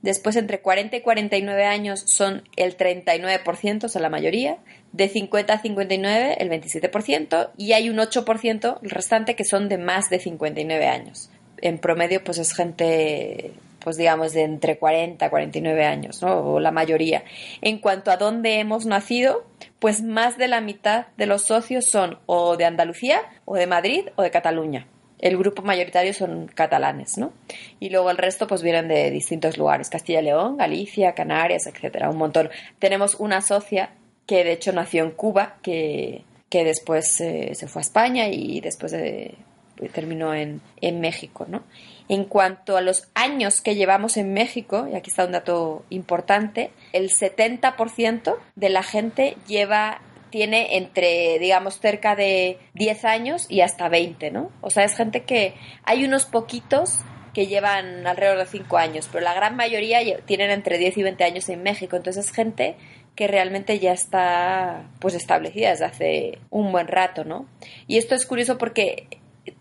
Después, 0.02 0.37
entre 0.37 0.61
40 0.61 0.97
y 0.97 1.00
49 1.02 1.64
años 1.64 2.02
son 2.06 2.43
el 2.56 2.76
39%, 2.76 3.85
o 3.85 3.88
sea, 3.88 4.00
la 4.00 4.08
mayoría. 4.08 4.58
De 4.93 5.08
50 5.08 5.52
a 5.52 5.61
59, 5.61 6.37
el 6.38 6.50
27%. 6.50 7.50
Y 7.56 7.73
hay 7.73 7.91
un 7.91 7.99
8%, 7.99 8.79
el 8.82 8.91
restante, 8.91 9.37
que 9.37 9.44
son 9.44 9.69
de 9.69 9.79
más 9.79 10.08
de 10.08 10.19
59 10.19 10.87
años. 10.87 11.31
En 11.58 11.79
promedio, 11.79 12.25
pues 12.25 12.38
es 12.38 12.55
gente, 12.55 13.52
pues 13.81 13.98
digamos, 13.98 14.32
de 14.32 14.44
entre 14.44 14.79
40 14.79 15.27
a 15.27 15.31
49 15.31 15.84
años, 15.84 16.22
¿no? 16.22 16.55
O 16.55 16.60
la 16.60 16.70
mayoría. 16.70 17.22
En 17.60 17.79
cuanto 17.79 18.10
a 18.10 18.17
dónde 18.17 18.58
hemos 18.58 18.86
nacido, 18.86 19.44
pues 19.79 20.03
más 20.03 20.39
de 20.39 20.48
la 20.48 20.63
mitad 20.63 21.08
de 21.19 21.27
los 21.27 21.43
socios 21.43 21.84
son 21.84 22.19
o 22.24 22.56
de 22.56 22.65
Andalucía, 22.65 23.20
o 23.44 23.56
de 23.56 23.67
Madrid, 23.67 24.08
o 24.17 24.22
de 24.22 24.31
Cataluña 24.31 24.86
el 25.20 25.36
grupo 25.36 25.62
mayoritario 25.62 26.12
son 26.15 26.48
catalanes, 26.48 27.19
¿no? 27.19 27.32
Y 27.79 27.91
luego 27.91 28.10
el 28.10 28.17
resto 28.17 28.46
pues 28.46 28.62
vienen 28.62 28.89
de 28.89 29.10
distintos 29.10 29.58
lugares, 29.58 29.91
Castilla 29.91 30.20
y 30.20 30.24
León, 30.24 30.56
Galicia, 30.56 31.15
Canarias, 31.15 31.67
etcétera, 31.67 32.10
un 32.10 32.17
montón. 32.17 32.50
Tenemos 32.79 33.17
una 33.17 33.41
socia 33.43 33.91
que 34.27 34.44
de 34.44 34.53
hecho 34.53 34.72
nació 34.72 35.05
en 35.05 35.10
Cuba, 35.10 35.56
que, 35.62 36.24
que 36.48 36.65
después 36.65 37.20
eh, 37.20 37.53
se 37.55 37.69
fue 37.69 37.81
a 37.81 37.82
España 37.82 38.29
y 38.29 38.60
después 38.60 38.94
terminó 39.93 40.34
en, 40.34 40.60
en 40.81 41.00
México, 41.00 41.46
¿no? 41.48 41.62
En 42.08 42.24
cuanto 42.24 42.77
a 42.77 42.81
los 42.81 43.08
años 43.15 43.60
que 43.60 43.77
llevamos 43.77 44.17
en 44.17 44.32
México, 44.32 44.89
y 44.91 44.96
aquí 44.96 45.10
está 45.10 45.24
un 45.24 45.32
dato 45.32 45.84
importante, 45.91 46.70
el 46.93 47.10
70% 47.10 48.36
de 48.56 48.69
la 48.69 48.82
gente 48.82 49.36
lleva 49.46 50.00
tiene 50.31 50.77
entre, 50.77 51.39
digamos, 51.39 51.81
cerca 51.81 52.17
de 52.17 52.58
10 52.75 53.05
años 53.05 53.46
y 53.49 53.60
hasta 53.60 53.89
20, 53.89 54.31
¿no? 54.31 54.51
O 54.60 54.70
sea, 54.70 54.84
es 54.84 54.96
gente 54.96 55.25
que 55.25 55.55
hay 55.84 56.05
unos 56.05 56.27
poquitos 56.27 57.01
que 57.34 57.46
llevan 57.46 58.06
alrededor 58.06 58.39
de 58.39 58.46
5 58.46 58.77
años, 58.77 59.08
pero 59.10 59.25
la 59.25 59.34
gran 59.34 59.56
mayoría 59.56 60.01
tienen 60.25 60.51
entre 60.51 60.79
10 60.79 60.99
y 60.99 61.03
20 61.03 61.25
años 61.25 61.49
en 61.49 61.63
México. 61.63 61.96
Entonces 61.96 62.27
es 62.27 62.32
gente 62.32 62.77
que 63.15 63.29
realmente 63.29 63.79
ya 63.79 63.93
está 63.93 64.89
pues 64.99 65.15
establecida 65.15 65.70
desde 65.70 65.84
hace 65.84 66.39
un 66.51 66.72
buen 66.72 66.89
rato, 66.89 67.25
¿no? 67.25 67.46
Y 67.87 67.99
esto 67.99 68.15
es 68.15 68.27
curioso 68.27 68.58
porque 68.58 69.06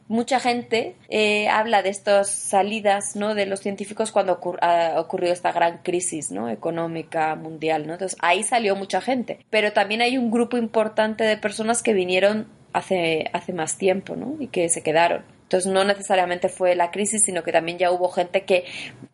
mucha 0.09 0.39
gente 0.39 0.95
eh, 1.07 1.47
habla 1.47 1.81
de 1.83 1.89
estas 1.89 2.29
salidas 2.29 3.15
¿no? 3.15 3.35
de 3.35 3.45
los 3.45 3.61
científicos 3.61 4.11
cuando 4.11 4.39
ha 4.61 4.99
ocurrido 4.99 5.31
esta 5.31 5.53
gran 5.53 5.77
crisis 5.77 6.31
¿no? 6.31 6.49
económica 6.49 7.35
mundial. 7.35 7.87
¿no? 7.87 7.93
Entonces 7.93 8.17
ahí 8.21 8.43
salió 8.43 8.75
mucha 8.75 8.99
gente. 8.99 9.45
Pero 9.49 9.71
también 9.71 10.01
hay 10.01 10.17
un 10.17 10.31
grupo 10.31 10.57
importante 10.57 11.23
de 11.23 11.37
personas 11.37 11.81
que 11.83 11.93
vinieron 11.93 12.47
hace, 12.73 13.29
hace 13.33 13.53
más 13.53 13.77
tiempo 13.77 14.15
¿no? 14.15 14.35
y 14.39 14.47
que 14.47 14.67
se 14.67 14.81
quedaron. 14.81 15.23
Entonces 15.43 15.71
no 15.71 15.83
necesariamente 15.83 16.49
fue 16.49 16.75
la 16.75 16.91
crisis, 16.91 17.23
sino 17.23 17.43
que 17.43 17.51
también 17.51 17.77
ya 17.77 17.91
hubo 17.91 18.09
gente 18.09 18.43
que, 18.43 18.65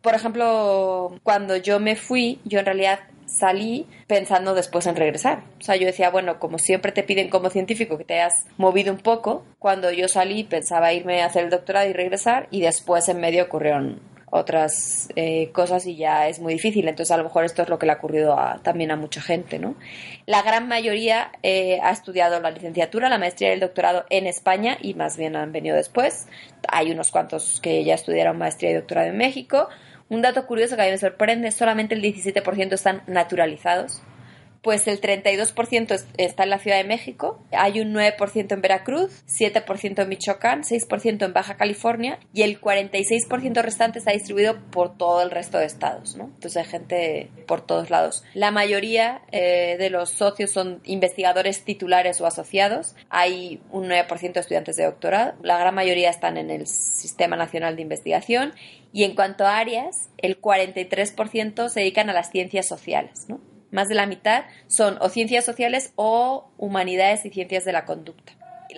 por 0.02 0.14
ejemplo, 0.14 1.18
cuando 1.22 1.56
yo 1.56 1.78
me 1.78 1.96
fui, 1.96 2.40
yo 2.44 2.58
en 2.58 2.66
realidad 2.66 3.00
salí 3.26 3.86
pensando 4.06 4.54
después 4.54 4.86
en 4.86 4.96
regresar. 4.96 5.42
O 5.60 5.62
sea, 5.62 5.76
yo 5.76 5.86
decía, 5.86 6.10
bueno, 6.10 6.38
como 6.38 6.58
siempre 6.58 6.92
te 6.92 7.02
piden 7.02 7.28
como 7.28 7.50
científico 7.50 7.98
que 7.98 8.04
te 8.04 8.14
hayas 8.14 8.46
movido 8.56 8.92
un 8.92 9.00
poco, 9.00 9.44
cuando 9.58 9.90
yo 9.90 10.08
salí 10.08 10.44
pensaba 10.44 10.92
irme 10.92 11.22
a 11.22 11.26
hacer 11.26 11.44
el 11.44 11.50
doctorado 11.50 11.88
y 11.88 11.92
regresar 11.92 12.48
y 12.50 12.60
después 12.60 13.08
en 13.08 13.20
medio 13.20 13.44
ocurrieron 13.44 14.00
otras 14.30 15.08
eh, 15.16 15.50
cosas 15.52 15.86
y 15.86 15.96
ya 15.96 16.28
es 16.28 16.40
muy 16.40 16.54
difícil. 16.54 16.88
Entonces, 16.88 17.12
a 17.12 17.16
lo 17.16 17.24
mejor 17.24 17.44
esto 17.44 17.62
es 17.62 17.68
lo 17.68 17.78
que 17.78 17.86
le 17.86 17.92
ha 17.92 17.96
ocurrido 17.96 18.36
también 18.62 18.90
a 18.90 18.96
mucha 18.96 19.20
gente, 19.20 19.58
¿no? 19.58 19.76
La 20.26 20.42
gran 20.42 20.68
mayoría 20.68 21.30
eh, 21.42 21.78
ha 21.82 21.90
estudiado 21.90 22.40
la 22.40 22.50
licenciatura, 22.50 23.08
la 23.08 23.18
maestría 23.18 23.50
y 23.50 23.52
el 23.54 23.60
doctorado 23.60 24.04
en 24.10 24.26
España 24.26 24.76
y 24.80 24.94
más 24.94 25.16
bien 25.16 25.36
han 25.36 25.52
venido 25.52 25.76
después. 25.76 26.26
Hay 26.68 26.90
unos 26.90 27.10
cuantos 27.10 27.60
que 27.60 27.84
ya 27.84 27.94
estudiaron 27.94 28.36
maestría 28.38 28.70
y 28.70 28.74
doctorado 28.74 29.08
en 29.08 29.16
México. 29.16 29.68
Un 30.08 30.22
dato 30.22 30.46
curioso 30.46 30.76
que 30.76 30.82
a 30.82 30.84
mí 30.84 30.92
me 30.92 30.98
sorprende, 30.98 31.50
solamente 31.50 31.94
el 31.94 32.02
17% 32.02 32.72
están 32.72 33.02
naturalizados, 33.08 34.02
pues 34.66 34.88
el 34.88 35.00
32% 35.00 36.04
está 36.16 36.42
en 36.42 36.50
la 36.50 36.58
Ciudad 36.58 36.78
de 36.78 36.82
México, 36.82 37.38
hay 37.52 37.78
un 37.78 37.94
9% 37.94 38.50
en 38.50 38.60
Veracruz, 38.60 39.22
7% 39.28 40.02
en 40.02 40.08
Michoacán, 40.08 40.64
6% 40.64 41.24
en 41.24 41.32
Baja 41.32 41.56
California 41.56 42.18
y 42.32 42.42
el 42.42 42.60
46% 42.60 43.62
restante 43.62 44.00
está 44.00 44.10
distribuido 44.10 44.58
por 44.72 44.98
todo 44.98 45.22
el 45.22 45.30
resto 45.30 45.58
de 45.58 45.66
estados, 45.66 46.16
¿no? 46.16 46.24
Entonces 46.24 46.56
hay 46.56 46.64
gente 46.64 47.30
por 47.46 47.64
todos 47.64 47.90
lados. 47.90 48.24
La 48.34 48.50
mayoría 48.50 49.22
eh, 49.30 49.76
de 49.78 49.88
los 49.88 50.10
socios 50.10 50.50
son 50.50 50.80
investigadores 50.82 51.62
titulares 51.62 52.20
o 52.20 52.26
asociados, 52.26 52.96
hay 53.08 53.60
un 53.70 53.88
9% 53.88 54.32
de 54.32 54.40
estudiantes 54.40 54.74
de 54.74 54.86
doctorado, 54.86 55.34
la 55.44 55.58
gran 55.58 55.76
mayoría 55.76 56.10
están 56.10 56.38
en 56.38 56.50
el 56.50 56.66
Sistema 56.66 57.36
Nacional 57.36 57.76
de 57.76 57.82
Investigación 57.82 58.52
y 58.92 59.04
en 59.04 59.14
cuanto 59.14 59.46
a 59.46 59.58
áreas, 59.58 60.08
el 60.18 60.40
43% 60.40 61.68
se 61.68 61.78
dedican 61.78 62.10
a 62.10 62.12
las 62.12 62.32
ciencias 62.32 62.66
sociales, 62.66 63.26
¿no? 63.28 63.38
Más 63.76 63.88
de 63.88 63.94
la 63.94 64.06
mitad 64.06 64.44
son 64.66 64.96
o 65.02 65.10
ciencias 65.10 65.44
sociales 65.44 65.92
o 65.96 66.48
humanidades 66.56 67.26
y 67.26 67.30
ciencias 67.30 67.64
de 67.66 67.72
la 67.72 67.84
conducta. 67.84 68.32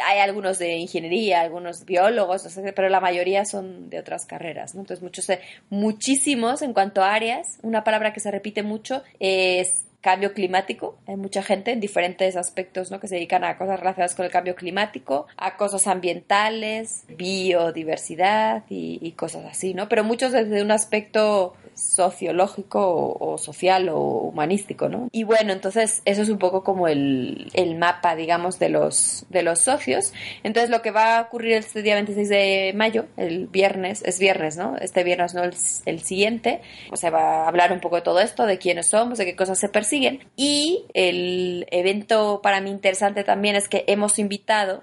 Hay 0.06 0.18
algunos 0.18 0.58
de 0.58 0.76
ingeniería, 0.76 1.40
algunos 1.40 1.84
biólogos, 1.84 2.46
pero 2.74 2.88
la 2.88 3.00
mayoría 3.00 3.44
son 3.44 3.90
de 3.90 3.98
otras 3.98 4.26
carreras. 4.26 4.74
Entonces, 4.74 5.02
muchos, 5.02 5.28
muchísimos 5.70 6.62
en 6.62 6.72
cuanto 6.72 7.02
a 7.02 7.14
áreas. 7.14 7.58
Una 7.62 7.84
palabra 7.84 8.12
que 8.12 8.20
se 8.20 8.30
repite 8.30 8.62
mucho 8.62 9.02
es 9.18 9.86
cambio 10.00 10.34
climático. 10.34 10.98
Hay 11.06 11.16
mucha 11.16 11.42
gente 11.42 11.72
en 11.72 11.80
diferentes 11.80 12.36
aspectos 12.36 12.90
¿no? 12.90 13.00
que 13.00 13.08
se 13.08 13.16
dedican 13.16 13.44
a 13.44 13.56
cosas 13.56 13.80
relacionadas 13.80 14.14
con 14.14 14.26
el 14.26 14.30
cambio 14.30 14.54
climático, 14.54 15.26
a 15.36 15.56
cosas 15.56 15.86
ambientales, 15.86 17.04
biodiversidad 17.08 18.64
y, 18.68 18.98
y 19.00 19.12
cosas 19.12 19.44
así, 19.46 19.74
¿no? 19.74 19.88
Pero 19.88 20.04
muchos 20.04 20.32
desde 20.32 20.62
un 20.62 20.70
aspecto 20.70 21.54
sociológico 21.78 23.16
o, 23.18 23.38
social 23.38 23.88
o 23.88 23.98
humanístico, 23.98 24.88
¿no? 24.88 25.08
Y 25.12 25.24
bueno, 25.24 25.52
entonces 25.52 26.02
eso 26.04 26.22
es 26.22 26.28
un 26.28 26.38
poco 26.38 26.64
como 26.64 26.88
el, 26.88 27.50
el, 27.54 27.76
mapa, 27.76 28.16
digamos, 28.16 28.58
de 28.58 28.68
los, 28.68 29.24
de 29.28 29.42
los 29.42 29.60
socios. 29.60 30.12
Entonces 30.42 30.70
lo 30.70 30.82
que 30.82 30.90
va 30.90 31.18
a 31.18 31.22
ocurrir 31.22 31.52
este 31.52 31.82
día 31.82 31.94
26 31.94 32.28
de 32.28 32.72
mayo, 32.74 33.06
el 33.16 33.46
viernes, 33.46 34.02
es 34.04 34.18
viernes, 34.18 34.56
¿no? 34.56 34.76
Este 34.76 35.04
viernes, 35.04 35.34
no 35.34 35.44
el, 35.44 35.54
el 35.86 36.00
siguiente, 36.02 36.60
o 36.90 36.96
sea, 36.96 37.10
va 37.10 37.44
a 37.44 37.48
hablar 37.48 37.72
un 37.72 37.80
poco 37.80 37.96
de 37.96 38.02
todo 38.02 38.20
esto, 38.20 38.44
de 38.44 38.58
quiénes 38.58 38.88
somos, 38.88 39.18
de 39.18 39.24
qué 39.24 39.36
cosas 39.36 39.58
se 39.58 39.68
persiguen. 39.68 40.20
Y 40.36 40.84
el 40.94 41.66
evento 41.70 42.40
para 42.42 42.60
mí 42.60 42.70
interesante 42.70 43.24
también 43.24 43.54
es 43.54 43.68
que 43.68 43.84
hemos 43.86 44.18
invitado 44.18 44.82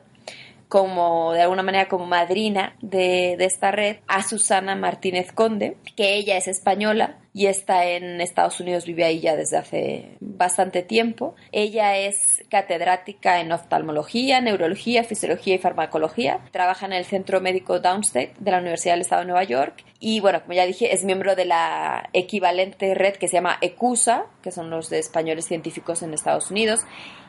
como 0.68 1.34
de 1.34 1.42
alguna 1.42 1.64
manera 1.64 1.88
como 1.88 2.06
madrina 2.06 2.76
de, 2.82 3.36
de, 3.38 3.46
esta 3.46 3.72
red 3.72 3.98
a 4.08 4.24
Susana 4.24 4.76
Martínez 4.76 5.32
Conde, 5.32 5.78
que 5.96 6.16
ella 6.16 6.38
es 6.38 6.48
española 6.48 7.18
y 7.36 7.48
está 7.48 7.84
en 7.84 8.22
Estados 8.22 8.62
Unidos, 8.62 8.86
vive 8.86 9.04
ahí 9.04 9.20
ya 9.20 9.36
desde 9.36 9.58
hace 9.58 10.18
bastante 10.22 10.84
tiempo. 10.84 11.36
Ella 11.52 11.98
es 11.98 12.42
catedrática 12.50 13.42
en 13.42 13.52
oftalmología, 13.52 14.40
neurología, 14.40 15.04
fisiología 15.04 15.56
y 15.56 15.58
farmacología. 15.58 16.40
Trabaja 16.52 16.86
en 16.86 16.94
el 16.94 17.04
Centro 17.04 17.42
Médico 17.42 17.82
Downstate 17.82 18.32
de 18.40 18.52
la 18.52 18.60
Universidad 18.60 18.94
del 18.94 19.02
Estado 19.02 19.24
de 19.24 19.28
Nueva 19.28 19.44
York 19.44 19.84
y 20.00 20.22
bueno, 20.22 20.44
como 20.44 20.54
ya 20.54 20.66
dije, 20.66 20.94
es 20.94 21.04
miembro 21.04 21.36
de 21.36 21.44
la 21.44 22.10
equivalente 22.14 22.96
red 22.96 23.16
que 23.18 23.28
se 23.28 23.34
llama 23.34 23.58
ECUSA, 23.60 24.28
que 24.42 24.52
son 24.52 24.70
los 24.70 24.90
de 24.90 25.00
españoles 25.00 25.46
científicos 25.46 26.04
en 26.04 26.14
Estados 26.14 26.52
Unidos 26.52 26.86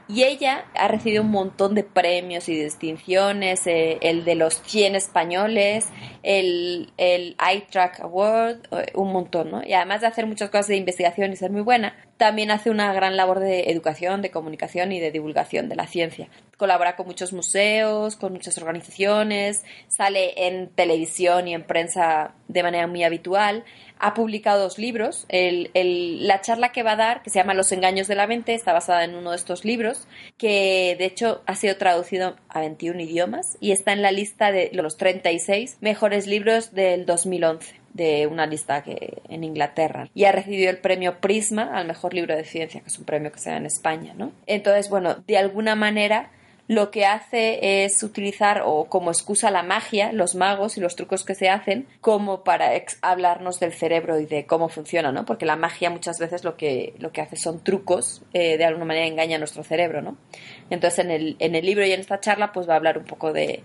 y 0.09 0.23
ella 0.23 0.67
ha 0.75 0.87
recibido 0.87 1.23
un 1.23 1.31
montón 1.31 1.75
de 1.75 1.83
premios 1.83 2.49
y 2.49 2.55
distinciones, 2.55 3.67
eh, 3.67 3.99
el 4.03 4.25
de 4.25 4.37
los 4.37 4.63
100 4.63 4.95
españoles, 4.95 5.89
el, 6.23 6.93
el 6.97 7.37
iTrack 7.55 8.01
Award, 8.01 8.69
eh, 8.71 8.93
un 8.95 9.13
montón, 9.13 9.51
¿no? 9.51 9.67
Y 9.67 9.73
además 9.73 9.96
de 10.01 10.07
hacer 10.07 10.27
muchas 10.27 10.51
cosas 10.51 10.69
de 10.69 10.77
investigación 10.77 11.33
y 11.33 11.37
ser 11.37 11.51
muy 11.51 11.63
buena, 11.63 11.95
también 12.17 12.51
hace 12.51 12.71
una 12.71 12.93
gran 12.93 13.17
labor 13.17 13.41
de 13.41 13.71
educación, 13.71 14.23
de 14.23 14.31
comunicación 14.31 14.93
y 14.93 15.01
de 15.01 15.11
divulgación 15.11 15.69
de 15.69 15.77
la 15.77 15.87
ciencia. 15.87 16.29
Colabora 16.57 16.97
con 16.97 17.07
muchos 17.07 17.33
museos, 17.33 18.17
con 18.17 18.33
muchas 18.33 18.57
organizaciones, 18.59 19.65
sale 19.89 20.47
en 20.47 20.69
televisión 20.69 21.49
y 21.49 21.55
en 21.55 21.65
prensa 21.65 22.35
de 22.49 22.63
manera 22.63 22.87
muy 22.87 23.05
habitual 23.05 23.65
ha 23.99 24.15
publicado 24.15 24.63
dos 24.63 24.79
libros. 24.79 25.27
la 25.31 26.41
charla 26.41 26.73
que 26.73 26.83
va 26.83 26.93
a 26.93 26.97
dar, 26.97 27.23
que 27.23 27.31
se 27.31 27.39
llama 27.39 27.55
Los 27.55 27.73
engaños 27.73 28.09
de 28.09 28.15
la 28.15 28.27
mente, 28.27 28.55
está 28.55 28.73
basada 28.73 29.05
en 29.05 29.15
uno 29.15 29.31
de 29.31 29.37
estos 29.37 29.65
libros, 29.65 30.07
que 30.37 30.97
de 30.99 31.05
hecho 31.07 31.43
ha 31.47 31.55
sido 31.55 31.77
traducido 31.77 32.37
a 32.49 32.61
21 32.61 33.01
idiomas 33.01 33.57
y 33.61 33.73
está 33.73 33.93
en 33.93 34.03
la 34.03 34.13
lista 34.13 34.53
de 34.53 34.71
los 34.73 34.97
36 34.97 35.79
mejores 35.81 36.27
libros 36.27 36.73
del 36.73 37.07
2011 37.07 37.86
de 37.97 38.27
una 38.27 38.47
lista 38.47 38.83
que 38.83 39.23
en 39.29 39.43
Inglaterra 39.43 40.09
y 40.15 40.25
ha 40.25 40.33
recibido 40.33 40.71
el 40.71 40.79
premio 40.79 41.21
Prisma 41.21 41.71
al 41.75 41.87
mejor 41.87 42.15
libro 42.15 42.37
de 42.37 42.45
ciencia, 42.45 42.81
que 42.81 42.89
es 42.89 42.99
un 42.99 43.05
premio 43.05 43.33
que 43.33 43.39
se 43.39 43.51
da 43.51 43.57
en 43.57 43.67
España, 43.67 44.15
¿no? 44.17 44.33
Entonces, 44.47 44.91
bueno, 44.91 45.17
de 45.27 45.39
alguna 45.39 45.75
manera 45.75 46.31
lo 46.69 46.91
que 46.91 47.07
hace 47.07 47.85
es 47.85 48.03
utilizar 48.03 48.63
o 48.65 48.87
como 48.87 49.11
excusa 49.11 49.51
la 49.51 49.63
magia, 49.63 50.13
los 50.13 50.35
magos 50.35 50.77
y 50.77 50.81
los 50.81 50.97
trucos 50.97 51.25
que 51.25 51.37
se 51.37 51.49
hacen 51.49 51.87
como 52.01 52.43
para 52.43 52.71
hablarnos 53.03 53.61
del 53.61 53.73
cerebro 53.73 54.19
y 54.19 54.27
de 54.27 54.47
cómo 54.47 54.69
funciona, 54.69 55.13
¿no? 55.13 55.25
Porque 55.25 55.47
la 55.47 55.57
magia 55.57 55.91
muchas 55.91 56.19
veces 56.19 56.43
lo 56.43 56.57
que, 56.57 56.95
lo 56.99 57.13
que 57.13 57.21
hace 57.21 57.37
son 57.37 57.63
trucos, 57.63 58.23
eh, 58.33 58.59
de 58.59 58.65
alguna 58.65 58.85
manera 58.85 59.07
engaña 59.07 59.37
a 59.37 59.39
nuestro 59.39 59.63
cerebro, 59.63 60.03
¿no? 60.03 60.17
Entonces 60.69 61.05
en 61.05 61.11
el, 61.13 61.37
en 61.39 61.55
el 61.55 61.65
libro 61.65 61.87
y 61.87 61.93
en 61.93 62.01
esta 62.01 62.19
charla 62.19 62.53
pues 62.53 62.69
va 62.69 62.75
a 62.75 62.77
hablar 62.77 62.99
un 62.99 63.05
poco 63.05 63.33
de, 63.33 63.63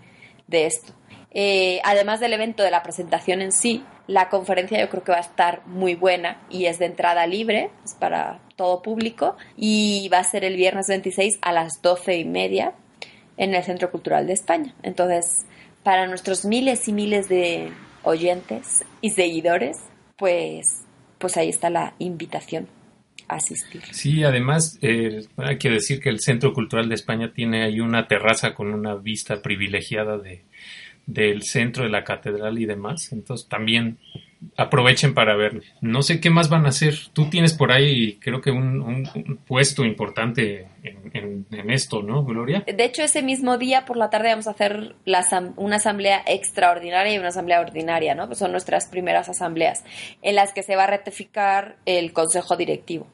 de 0.47 0.67
esto. 0.67 0.93
Eh, 1.33 1.79
además 1.83 2.19
del 2.19 2.33
evento 2.33 2.63
de 2.63 2.71
la 2.71 2.83
presentación 2.83 3.41
en 3.41 3.51
sí, 3.51 3.83
la 4.07 4.29
conferencia 4.29 4.79
yo 4.79 4.89
creo 4.89 5.03
que 5.03 5.13
va 5.13 5.19
a 5.19 5.21
estar 5.21 5.65
muy 5.65 5.95
buena 5.95 6.41
y 6.49 6.65
es 6.65 6.77
de 6.79 6.85
entrada 6.85 7.25
libre, 7.25 7.69
es 7.85 7.93
para 7.93 8.39
todo 8.57 8.81
público 8.81 9.37
y 9.55 10.09
va 10.11 10.19
a 10.19 10.23
ser 10.23 10.43
el 10.43 10.57
viernes 10.57 10.87
26 10.87 11.39
a 11.41 11.53
las 11.53 11.81
doce 11.81 12.17
y 12.17 12.25
media 12.25 12.73
en 13.37 13.55
el 13.55 13.63
Centro 13.63 13.89
Cultural 13.89 14.27
de 14.27 14.33
España. 14.33 14.75
Entonces, 14.83 15.45
para 15.83 16.07
nuestros 16.07 16.43
miles 16.43 16.87
y 16.89 16.93
miles 16.93 17.29
de 17.29 17.71
oyentes 18.03 18.83
y 18.99 19.11
seguidores, 19.11 19.79
pues, 20.17 20.83
pues 21.17 21.37
ahí 21.37 21.49
está 21.49 21.69
la 21.69 21.93
invitación 21.97 22.67
a 23.29 23.35
asistir. 23.35 23.81
Sí, 23.91 24.23
además 24.23 24.77
eh, 24.81 25.25
hay 25.37 25.57
que 25.57 25.69
decir 25.69 26.01
que 26.01 26.09
el 26.09 26.19
Centro 26.19 26.51
Cultural 26.51 26.89
de 26.89 26.95
España 26.95 27.31
tiene 27.33 27.63
ahí 27.63 27.79
una 27.79 28.07
terraza 28.07 28.53
con 28.53 28.73
una 28.73 28.95
vista 28.95 29.41
privilegiada 29.41 30.17
de, 30.17 30.43
del 31.13 31.43
centro 31.43 31.83
de 31.83 31.89
la 31.89 32.03
catedral 32.03 32.57
y 32.59 32.65
demás. 32.65 33.11
Entonces 33.11 33.47
también 33.47 33.97
aprovechen 34.57 35.13
para 35.13 35.35
ver. 35.35 35.61
No 35.81 36.01
sé 36.01 36.19
qué 36.19 36.29
más 36.29 36.49
van 36.49 36.65
a 36.65 36.69
hacer. 36.69 36.95
Tú 37.13 37.29
tienes 37.29 37.53
por 37.53 37.71
ahí, 37.71 38.17
creo 38.19 38.41
que 38.41 38.51
un, 38.51 39.39
puesto 39.47 39.85
importante 39.85 40.67
en, 40.83 41.69
esto, 41.69 42.01
¿no, 42.01 42.23
Gloria? 42.23 42.63
De 42.65 42.83
hecho, 42.83 43.03
ese 43.03 43.21
mismo 43.21 43.57
día 43.57 43.85
por 43.85 43.97
la 43.97 44.09
tarde 44.09 44.29
vamos 44.29 44.47
a 44.47 44.51
hacer 44.51 44.95
una 45.57 45.75
asamblea 45.75 46.23
extraordinaria 46.25 47.13
y 47.13 47.19
una 47.19 47.29
asamblea 47.29 47.61
ordinaria, 47.61 48.15
¿no? 48.15 48.33
son 48.33 48.51
nuestras 48.51 48.87
primeras 48.87 49.29
asambleas 49.29 49.83
en 50.21 50.35
las 50.35 50.53
que 50.53 50.63
se 50.63 50.75
va 50.75 50.85
a 50.85 50.87
ratificar 50.87 51.77
el 51.85 52.13
consejo 52.13 52.57
directivo. 52.57 53.07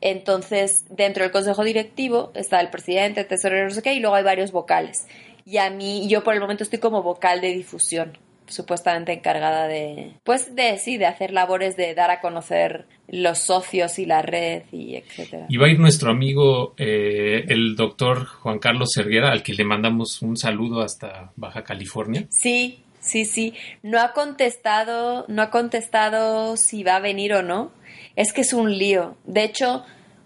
Entonces, 0.00 0.84
dentro 0.90 1.22
del 1.22 1.32
consejo 1.32 1.64
directivo 1.64 2.30
está 2.34 2.60
el 2.60 2.68
presidente, 2.68 3.20
el 3.20 3.26
tesorero, 3.26 3.64
no 3.64 3.70
sé 3.70 3.82
qué, 3.82 3.94
y 3.94 4.00
luego 4.00 4.14
hay 4.14 4.24
varios 4.24 4.52
vocales. 4.52 5.06
Y 5.46 5.58
a 5.58 5.70
mí, 5.70 6.08
yo 6.08 6.22
por 6.24 6.34
el 6.34 6.40
momento 6.40 6.64
estoy 6.64 6.80
como 6.80 7.02
vocal 7.02 7.40
de 7.40 7.54
difusión 7.54 8.18
supuestamente 8.48 9.12
encargada 9.12 9.66
de, 9.66 10.12
pues 10.24 10.54
de 10.54 10.78
sí, 10.78 10.98
de 10.98 11.06
hacer 11.06 11.32
labores 11.32 11.76
de 11.76 11.94
dar 11.94 12.10
a 12.10 12.20
conocer 12.20 12.86
los 13.08 13.38
socios 13.38 13.98
y 13.98 14.06
la 14.06 14.22
red 14.22 14.62
y 14.72 14.96
etcétera. 14.96 15.46
Y 15.48 15.56
va 15.56 15.66
a 15.66 15.70
ir 15.70 15.80
nuestro 15.80 16.10
amigo 16.10 16.74
eh, 16.76 17.44
el 17.48 17.76
doctor 17.76 18.26
Juan 18.26 18.58
Carlos 18.58 18.90
Cerguera, 18.94 19.30
al 19.30 19.42
que 19.42 19.54
le 19.54 19.64
mandamos 19.64 20.22
un 20.22 20.36
saludo 20.36 20.80
hasta 20.80 21.32
Baja 21.36 21.62
California. 21.64 22.26
Sí, 22.30 22.80
sí, 23.00 23.24
sí. 23.24 23.54
No 23.82 24.00
ha 24.00 24.12
contestado, 24.12 25.24
no 25.28 25.42
ha 25.42 25.50
contestado 25.50 26.56
si 26.56 26.82
va 26.82 26.96
a 26.96 27.00
venir 27.00 27.34
o 27.34 27.42
no. 27.42 27.70
Es 28.16 28.32
que 28.32 28.40
es 28.42 28.52
un 28.52 28.76
lío. 28.76 29.16
De 29.24 29.44
hecho, 29.44 29.84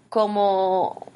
como 0.09 1.11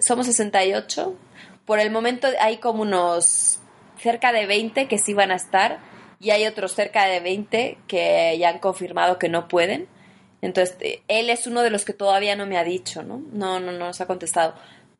somos 0.00 0.26
68, 0.26 1.16
por 1.64 1.78
el 1.78 1.90
momento 1.90 2.28
hay 2.40 2.58
como 2.58 2.82
unos 2.82 3.60
cerca 3.98 4.32
de 4.32 4.46
20 4.46 4.88
que 4.88 4.98
sí 4.98 5.14
van 5.14 5.30
a 5.30 5.36
estar 5.36 5.78
y 6.18 6.30
hay 6.30 6.46
otros 6.46 6.72
cerca 6.74 7.06
de 7.06 7.20
20 7.20 7.78
que 7.86 8.36
ya 8.38 8.50
han 8.50 8.58
confirmado 8.58 9.18
que 9.18 9.28
no 9.28 9.48
pueden. 9.48 9.88
Entonces, 10.42 10.76
él 11.08 11.30
es 11.30 11.46
uno 11.46 11.62
de 11.62 11.70
los 11.70 11.84
que 11.84 11.92
todavía 11.92 12.36
no 12.36 12.46
me 12.46 12.56
ha 12.56 12.64
dicho, 12.64 13.02
¿no? 13.02 13.22
No, 13.32 13.60
no, 13.60 13.72
no 13.72 13.78
nos 13.78 14.00
ha 14.00 14.06
contestado. 14.06 14.54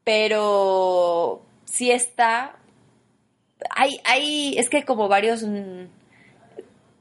Pero 0.05 1.43
sí 1.64 1.90
está. 1.90 2.57
Hay, 3.71 4.00
hay, 4.05 4.59
es 4.59 4.69
que 4.69 4.85
como 4.85 5.09
varios 5.09 5.43
mm, 5.43 5.85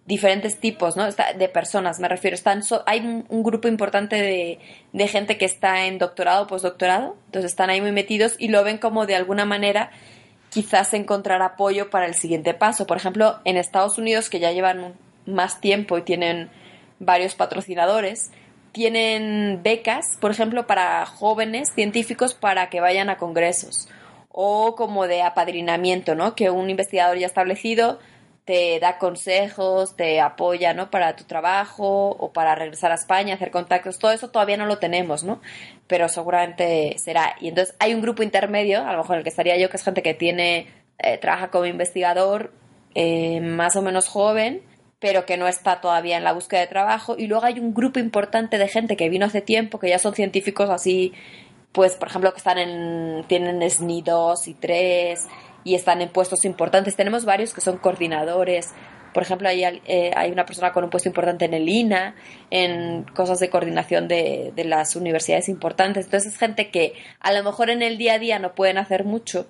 diferentes 0.09 0.59
tipos, 0.59 0.97
¿no? 0.97 1.05
de 1.05 1.49
personas, 1.49 1.99
me 1.99 2.07
refiero. 2.07 2.33
Están 2.33 2.63
hay 2.87 2.99
un, 2.99 3.43
grupo 3.43 3.67
importante 3.67 4.15
de, 4.15 4.57
de, 4.91 5.07
gente 5.07 5.37
que 5.37 5.45
está 5.45 5.85
en 5.85 5.99
doctorado, 5.99 6.47
postdoctorado, 6.47 7.15
entonces 7.27 7.51
están 7.51 7.69
ahí 7.69 7.79
muy 7.79 7.91
metidos 7.91 8.35
y 8.39 8.47
lo 8.47 8.63
ven 8.63 8.79
como 8.79 9.05
de 9.05 9.15
alguna 9.15 9.45
manera 9.45 9.91
quizás 10.49 10.95
encontrar 10.95 11.43
apoyo 11.43 11.91
para 11.91 12.07
el 12.07 12.15
siguiente 12.15 12.55
paso. 12.55 12.87
Por 12.87 12.97
ejemplo, 12.97 13.39
en 13.45 13.55
Estados 13.55 13.99
Unidos, 13.99 14.31
que 14.31 14.39
ya 14.39 14.51
llevan 14.51 14.95
más 15.27 15.61
tiempo 15.61 15.95
y 15.99 16.01
tienen 16.01 16.49
varios 16.97 17.35
patrocinadores, 17.35 18.31
tienen 18.71 19.61
becas, 19.61 20.17
por 20.19 20.31
ejemplo, 20.31 20.65
para 20.65 21.05
jóvenes 21.05 21.71
científicos 21.71 22.33
para 22.33 22.71
que 22.71 22.81
vayan 22.81 23.11
a 23.11 23.17
congresos 23.17 23.87
o 24.31 24.75
como 24.75 25.05
de 25.05 25.21
apadrinamiento, 25.21 26.15
¿no? 26.15 26.33
Que 26.33 26.49
un 26.49 26.71
investigador 26.71 27.19
ya 27.19 27.27
establecido 27.27 27.99
te 28.49 28.79
da 28.79 28.97
consejos, 28.97 29.95
te 29.95 30.19
apoya, 30.19 30.73
¿no? 30.73 30.89
Para 30.89 31.15
tu 31.15 31.23
trabajo 31.23 32.09
o 32.09 32.33
para 32.33 32.55
regresar 32.55 32.91
a 32.91 32.95
España, 32.95 33.35
hacer 33.35 33.51
contactos, 33.51 33.99
todo 33.99 34.11
eso 34.11 34.31
todavía 34.31 34.57
no 34.57 34.65
lo 34.65 34.79
tenemos, 34.79 35.23
¿no? 35.23 35.39
Pero 35.85 36.09
seguramente 36.09 36.95
será. 36.97 37.35
Y 37.39 37.49
entonces 37.49 37.75
hay 37.77 37.93
un 37.93 38.01
grupo 38.01 38.23
intermedio, 38.23 38.83
a 38.87 38.91
lo 38.93 38.97
mejor 38.97 39.17
el 39.17 39.23
que 39.23 39.29
estaría 39.29 39.55
yo, 39.59 39.69
que 39.69 39.77
es 39.77 39.83
gente 39.83 40.01
que 40.01 40.15
tiene, 40.15 40.65
eh, 40.97 41.19
trabaja 41.19 41.51
como 41.51 41.67
investigador, 41.67 42.51
eh, 42.95 43.39
más 43.39 43.75
o 43.75 43.83
menos 43.83 44.07
joven, 44.07 44.63
pero 44.97 45.27
que 45.27 45.37
no 45.37 45.47
está 45.47 45.79
todavía 45.79 46.17
en 46.17 46.23
la 46.23 46.33
búsqueda 46.33 46.61
de 46.61 46.67
trabajo. 46.67 47.17
Y 47.19 47.27
luego 47.27 47.45
hay 47.45 47.59
un 47.59 47.75
grupo 47.75 47.99
importante 47.99 48.57
de 48.57 48.67
gente 48.67 48.97
que 48.97 49.09
vino 49.09 49.27
hace 49.27 49.41
tiempo, 49.41 49.77
que 49.77 49.89
ya 49.89 49.99
son 49.99 50.15
científicos 50.15 50.71
así, 50.71 51.13
pues, 51.71 51.93
por 51.97 52.07
ejemplo, 52.07 52.31
que 52.31 52.39
están 52.39 52.57
en, 52.57 53.25
tienen 53.27 53.61
SNI 53.61 54.01
2 54.01 54.47
y 54.47 54.53
3 54.55 55.27
y 55.63 55.75
están 55.75 56.01
en 56.01 56.09
puestos 56.09 56.45
importantes. 56.45 56.95
Tenemos 56.95 57.25
varios 57.25 57.53
que 57.53 57.61
son 57.61 57.77
coordinadores. 57.77 58.73
Por 59.13 59.23
ejemplo, 59.23 59.49
hay, 59.49 59.63
eh, 59.63 60.11
hay 60.15 60.31
una 60.31 60.45
persona 60.45 60.71
con 60.71 60.83
un 60.83 60.89
puesto 60.89 61.09
importante 61.09 61.45
en 61.45 61.53
el 61.53 61.67
INA, 61.67 62.15
en 62.51 63.03
cosas 63.15 63.39
de 63.39 63.49
coordinación 63.49 64.07
de, 64.07 64.53
de 64.55 64.63
las 64.63 64.95
universidades 64.95 65.49
importantes. 65.49 66.05
Entonces, 66.05 66.33
es 66.33 66.39
gente 66.39 66.69
que 66.69 66.93
a 67.19 67.33
lo 67.33 67.43
mejor 67.43 67.69
en 67.69 67.81
el 67.81 67.97
día 67.97 68.13
a 68.13 68.19
día 68.19 68.39
no 68.39 68.53
pueden 68.53 68.77
hacer 68.77 69.03
mucho, 69.03 69.47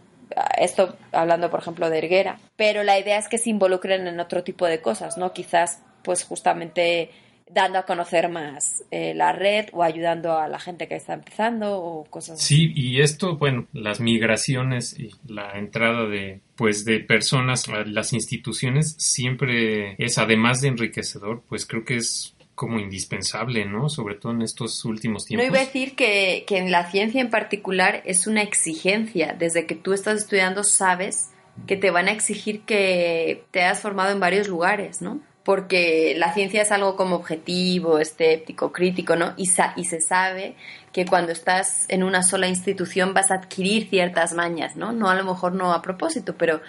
esto 0.58 0.96
hablando 1.12 1.50
por 1.50 1.60
ejemplo 1.60 1.90
de 1.90 1.98
Erguera, 1.98 2.40
pero 2.56 2.84
la 2.84 3.00
idea 3.00 3.18
es 3.18 3.28
que 3.28 3.38
se 3.38 3.50
involucren 3.50 4.08
en 4.08 4.20
otro 4.20 4.44
tipo 4.44 4.66
de 4.66 4.82
cosas, 4.82 5.18
¿no? 5.18 5.34
Quizás 5.34 5.82
pues 6.04 6.24
justamente 6.24 7.12
dando 7.50 7.80
a 7.80 7.86
conocer 7.86 8.30
más 8.30 8.84
eh, 8.92 9.14
la 9.16 9.32
red 9.32 9.68
o 9.74 9.84
ayudando 9.84 10.38
a 10.38 10.48
la 10.48 10.60
gente 10.60 10.88
que 10.88 10.96
está 10.96 11.14
empezando 11.14 11.78
o 11.78 12.06
cosas 12.06 12.40
así. 12.40 12.56
Sí, 12.56 12.74
y 12.76 13.02
esto, 13.02 13.38
bueno, 13.38 13.68
las 13.74 14.00
migraciones 14.00 14.98
y 14.98 15.12
la 15.28 15.58
entrada 15.58 16.08
de 16.08 16.42
pues 16.56 16.86
de 16.86 17.00
personas 17.00 17.68
a 17.70 17.86
las 17.86 18.14
instituciones 18.14 18.96
siempre 19.00 19.96
es 19.98 20.18
además 20.18 20.62
de 20.62 20.68
enriquecedor, 20.68 21.42
pues 21.48 21.66
creo 21.66 21.86
que 21.86 21.98
es 21.98 22.36
como 22.54 22.80
indispensable, 22.80 23.66
¿no? 23.66 23.88
Sobre 23.88 24.16
todo 24.16 24.34
en 24.34 24.42
estos 24.42 24.84
últimos 24.84 25.26
tiempos. 25.26 25.48
No 25.48 25.54
iba 25.54 25.62
a 25.62 25.66
decir 25.66 25.96
que, 25.96 26.44
que 26.46 26.58
en 26.58 26.72
la 26.72 26.92
ciencia 26.92 27.22
en 27.22 27.30
particular 27.30 28.04
es 28.06 28.28
una 28.28 28.42
exigencia. 28.42 29.34
Desde 29.40 29.66
que 29.66 29.76
tú 29.76 29.94
estás 29.94 30.24
estudiando 30.24 30.66
sabes 30.66 31.30
que 31.68 31.78
te 31.78 31.90
van 31.90 32.10
a 32.10 32.12
exigir 32.12 32.62
que 32.62 33.46
te 33.52 33.62
hayas 33.62 33.80
formado 33.80 34.12
en 34.12 34.20
varios 34.20 34.50
lugares, 34.50 35.02
¿no? 35.02 35.22
Porque 35.50 36.14
la 36.16 36.32
ciencia 36.32 36.62
es 36.62 36.72
algo 36.72 36.96
como 36.96 37.16
objetivo, 37.16 37.98
escéptico, 37.98 38.72
crítico, 38.72 39.16
¿no? 39.16 39.34
Y, 39.36 39.50
y 39.78 39.86
se 39.86 40.00
sabe 40.00 40.54
que 40.92 41.08
cuando 41.08 41.32
estás 41.32 41.86
en 41.88 42.04
una 42.04 42.22
sola 42.22 42.48
institución 42.48 43.16
vas 43.16 43.32
a 43.32 43.38
adquirir 43.38 43.90
ciertas 43.90 44.34
mañas, 44.34 44.76
¿no? 44.76 44.92
No 44.92 45.10
a 45.10 45.16
lo 45.16 45.24
mejor 45.24 45.54
no 45.54 45.74
a 45.74 45.82
propósito, 45.82 46.36
pero 46.38 46.62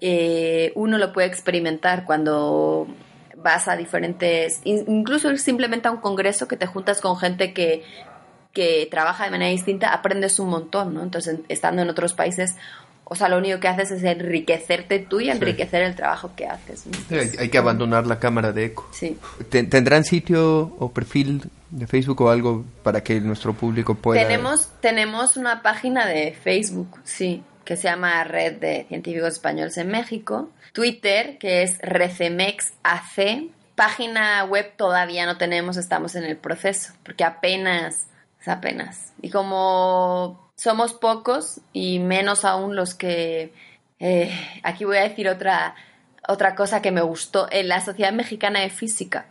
eh, 0.00 0.70
uno 0.76 0.96
lo 0.96 1.12
puede 1.12 1.26
experimentar 1.26 2.04
cuando 2.04 2.86
vas 3.36 3.66
a 3.66 3.74
diferentes, 3.74 4.60
incluso 4.64 5.36
simplemente 5.36 5.88
a 5.88 5.90
un 5.90 6.00
congreso 6.00 6.46
que 6.46 6.56
te 6.56 6.66
juntas 6.66 7.00
con 7.00 7.16
gente 7.16 7.52
que, 7.52 7.82
que 8.52 8.86
trabaja 8.92 9.24
de 9.24 9.32
manera 9.32 9.50
distinta, 9.50 9.92
aprendes 9.92 10.38
un 10.38 10.50
montón, 10.50 10.94
¿no? 10.94 11.02
Entonces, 11.02 11.40
estando 11.48 11.82
en 11.82 11.90
otros 11.90 12.14
países, 12.14 12.54
o 13.12 13.16
sea, 13.16 13.28
lo 13.28 13.38
único 13.38 13.58
que 13.58 13.66
haces 13.66 13.90
es 13.90 14.04
enriquecerte 14.04 15.00
tú 15.00 15.20
y 15.20 15.30
enriquecer 15.30 15.82
el 15.82 15.96
trabajo 15.96 16.30
que 16.36 16.46
haces. 16.46 16.84
hay, 17.38 17.48
que 17.48 17.58
abandonar 17.58 18.06
la 18.06 18.20
cámara 18.20 18.52
de 18.52 18.66
eco. 18.66 18.88
Sí. 18.92 19.18
¿Tendrán 19.48 20.04
sitio 20.04 20.76
o 20.78 20.92
perfil 20.92 21.42
de 21.70 21.88
Facebook 21.88 22.20
o 22.20 22.30
algo 22.30 22.64
para 22.84 23.02
que 23.02 23.20
nuestro 23.20 23.52
público 23.52 23.96
pueda...? 23.96 24.22
Tenemos, 24.22 24.68
tenemos 24.80 25.36
una 25.36 25.60
página 25.60 26.06
de 26.06 26.32
Facebook, 26.32 27.00
sí, 27.02 27.42
que 27.64 27.76
se 27.76 27.88
llama 27.88 28.22
Red 28.22 28.60
de 28.60 28.84
Científicos 28.88 29.32
Españoles 29.32 29.76
en 29.76 29.88
México 29.88 30.48
Twitter, 30.72 31.38
que 31.38 31.62
es 31.62 31.78
RecemexAC. 31.80 33.50
Página 33.74 34.44
web 34.44 34.72
todavía 34.76 35.26
no 35.26 35.36
tenemos, 35.36 35.76
estamos 35.76 36.14
en 36.14 36.24
el 36.24 36.36
proceso, 36.36 36.92
porque 37.02 37.24
apenas, 37.24 38.06
apenas. 38.46 39.12
Y 39.22 39.30
como 39.30 40.49
somos 40.60 40.92
pocos 40.92 41.62
y 41.72 42.00
menos 42.00 42.44
aún 42.44 42.76
los 42.76 42.94
que... 42.94 43.54
Eh, 43.98 44.30
aquí 44.62 44.84
voy 44.84 44.98
a 44.98 45.08
decir 45.08 45.26
otra, 45.26 45.74
otra 46.28 46.54
cosa 46.54 46.82
que 46.82 46.90
me 46.90 47.00
gustó. 47.00 47.48
En 47.50 47.68
la 47.68 47.80
Sociedad 47.80 48.12
Mexicana 48.12 48.60
de 48.60 48.68
Física, 48.68 49.26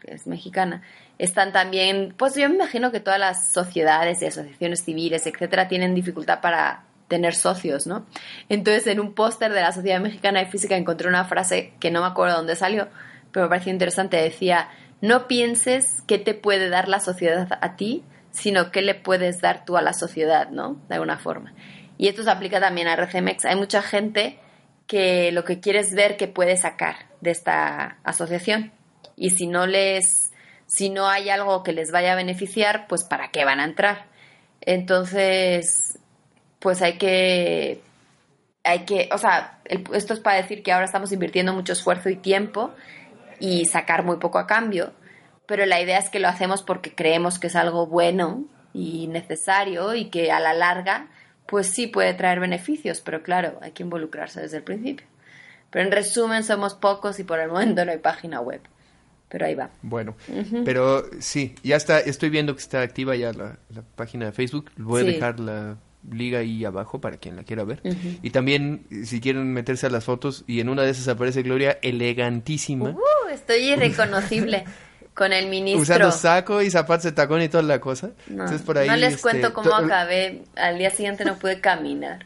que 0.00 0.14
es 0.14 0.28
mexicana, 0.28 0.82
están 1.18 1.52
también, 1.52 2.14
pues 2.16 2.36
yo 2.36 2.48
me 2.48 2.54
imagino 2.54 2.92
que 2.92 3.00
todas 3.00 3.18
las 3.18 3.52
sociedades 3.52 4.22
y 4.22 4.26
asociaciones 4.26 4.84
civiles, 4.84 5.26
etcétera, 5.26 5.66
tienen 5.66 5.96
dificultad 5.96 6.40
para 6.40 6.84
tener 7.08 7.34
socios, 7.34 7.88
¿no? 7.88 8.06
Entonces, 8.48 8.86
en 8.86 9.00
un 9.00 9.14
póster 9.14 9.52
de 9.52 9.62
la 9.62 9.72
Sociedad 9.72 9.98
Mexicana 9.98 10.38
de 10.38 10.46
Física 10.46 10.76
encontré 10.76 11.08
una 11.08 11.24
frase 11.24 11.72
que 11.80 11.90
no 11.90 12.00
me 12.00 12.06
acuerdo 12.06 12.36
dónde 12.36 12.54
salió, 12.54 12.86
pero 13.32 13.46
me 13.46 13.50
pareció 13.50 13.72
interesante. 13.72 14.18
Decía, 14.18 14.68
no 15.00 15.26
pienses 15.26 16.02
qué 16.06 16.18
te 16.18 16.34
puede 16.34 16.68
dar 16.68 16.88
la 16.88 17.00
sociedad 17.00 17.58
a 17.60 17.74
ti, 17.74 18.04
sino 18.30 18.70
qué 18.70 18.82
le 18.82 18.94
puedes 18.94 19.40
dar 19.40 19.64
tú 19.64 19.76
a 19.76 19.82
la 19.82 19.92
sociedad, 19.92 20.50
¿no? 20.50 20.80
De 20.88 20.94
alguna 20.94 21.18
forma. 21.18 21.52
Y 21.98 22.08
esto 22.08 22.22
se 22.22 22.30
aplica 22.30 22.60
también 22.60 22.88
a 22.88 22.96
RCMEX. 22.96 23.44
Hay 23.44 23.56
mucha 23.56 23.82
gente 23.82 24.38
que 24.86 25.32
lo 25.32 25.44
que 25.44 25.60
quiere 25.60 25.80
es 25.80 25.94
ver 25.94 26.16
qué 26.16 26.28
puede 26.28 26.56
sacar 26.56 26.96
de 27.20 27.30
esta 27.30 27.98
asociación. 28.04 28.72
Y 29.16 29.30
si 29.30 29.46
no 29.46 29.66
les, 29.66 30.32
si 30.66 30.90
no 30.90 31.08
hay 31.08 31.30
algo 31.30 31.62
que 31.62 31.72
les 31.72 31.92
vaya 31.92 32.12
a 32.12 32.16
beneficiar, 32.16 32.86
pues 32.88 33.04
para 33.04 33.30
qué 33.30 33.44
van 33.44 33.60
a 33.60 33.64
entrar. 33.64 34.06
Entonces, 34.62 35.98
pues 36.58 36.82
hay 36.82 36.98
que, 36.98 37.82
hay 38.64 38.84
que, 38.84 39.08
o 39.12 39.18
sea, 39.18 39.60
esto 39.64 40.14
es 40.14 40.20
para 40.20 40.36
decir 40.36 40.62
que 40.62 40.72
ahora 40.72 40.86
estamos 40.86 41.12
invirtiendo 41.12 41.52
mucho 41.52 41.72
esfuerzo 41.72 42.08
y 42.08 42.16
tiempo 42.16 42.72
y 43.38 43.64
sacar 43.66 44.04
muy 44.04 44.16
poco 44.18 44.38
a 44.38 44.46
cambio, 44.46 44.92
pero 45.50 45.66
la 45.66 45.80
idea 45.80 45.98
es 45.98 46.10
que 46.10 46.20
lo 46.20 46.28
hacemos 46.28 46.62
porque 46.62 46.94
creemos 46.94 47.40
que 47.40 47.48
es 47.48 47.56
algo 47.56 47.84
bueno 47.88 48.44
y 48.72 49.08
necesario 49.08 49.96
y 49.96 50.04
que 50.04 50.30
a 50.30 50.38
la 50.38 50.54
larga, 50.54 51.08
pues 51.48 51.66
sí 51.66 51.88
puede 51.88 52.14
traer 52.14 52.38
beneficios, 52.38 53.00
pero 53.00 53.24
claro, 53.24 53.58
hay 53.60 53.72
que 53.72 53.82
involucrarse 53.82 54.40
desde 54.42 54.58
el 54.58 54.62
principio. 54.62 55.08
Pero 55.70 55.84
en 55.84 55.90
resumen, 55.90 56.44
somos 56.44 56.74
pocos 56.74 57.18
y 57.18 57.24
por 57.24 57.40
el 57.40 57.48
momento 57.48 57.84
no 57.84 57.90
hay 57.90 57.98
página 57.98 58.40
web. 58.40 58.60
Pero 59.28 59.44
ahí 59.44 59.56
va. 59.56 59.70
Bueno, 59.82 60.14
pero 60.64 61.04
sí, 61.18 61.56
ya 61.64 61.74
está, 61.74 61.98
estoy 61.98 62.30
viendo 62.30 62.54
que 62.54 62.60
está 62.60 62.82
activa 62.82 63.16
ya 63.16 63.32
la, 63.32 63.58
página 63.96 64.26
de 64.26 64.32
Facebook. 64.32 64.70
Voy 64.76 65.02
a 65.02 65.04
dejar 65.04 65.40
la 65.40 65.78
liga 66.08 66.38
ahí 66.38 66.64
abajo 66.64 67.00
para 67.00 67.16
quien 67.16 67.34
la 67.34 67.42
quiera 67.42 67.64
ver. 67.64 67.82
Y 68.22 68.30
también, 68.30 68.86
si 69.04 69.20
quieren 69.20 69.52
meterse 69.52 69.88
a 69.88 69.90
las 69.90 70.04
fotos, 70.04 70.44
y 70.46 70.60
en 70.60 70.68
una 70.68 70.82
de 70.82 70.90
esas 70.90 71.08
aparece 71.08 71.42
Gloria 71.42 71.76
elegantísima. 71.82 72.90
Uh, 72.90 73.28
estoy 73.32 73.72
irreconocible. 73.72 74.62
con 75.20 75.34
el 75.34 75.48
ministro. 75.48 75.82
Usando 75.82 76.12
saco 76.12 76.62
y 76.62 76.70
zapatos 76.70 77.04
de 77.04 77.12
tacón 77.12 77.42
y 77.42 77.50
toda 77.50 77.62
la 77.62 77.78
cosa. 77.78 78.12
No, 78.28 78.46
no 78.46 78.96
les 78.96 79.20
cuento 79.20 79.48
este, 79.48 79.52
cómo 79.52 79.74
acabé. 79.74 80.44
Al 80.56 80.78
día 80.78 80.88
siguiente 80.88 81.26
no 81.26 81.38
pude 81.38 81.60
caminar. 81.60 82.24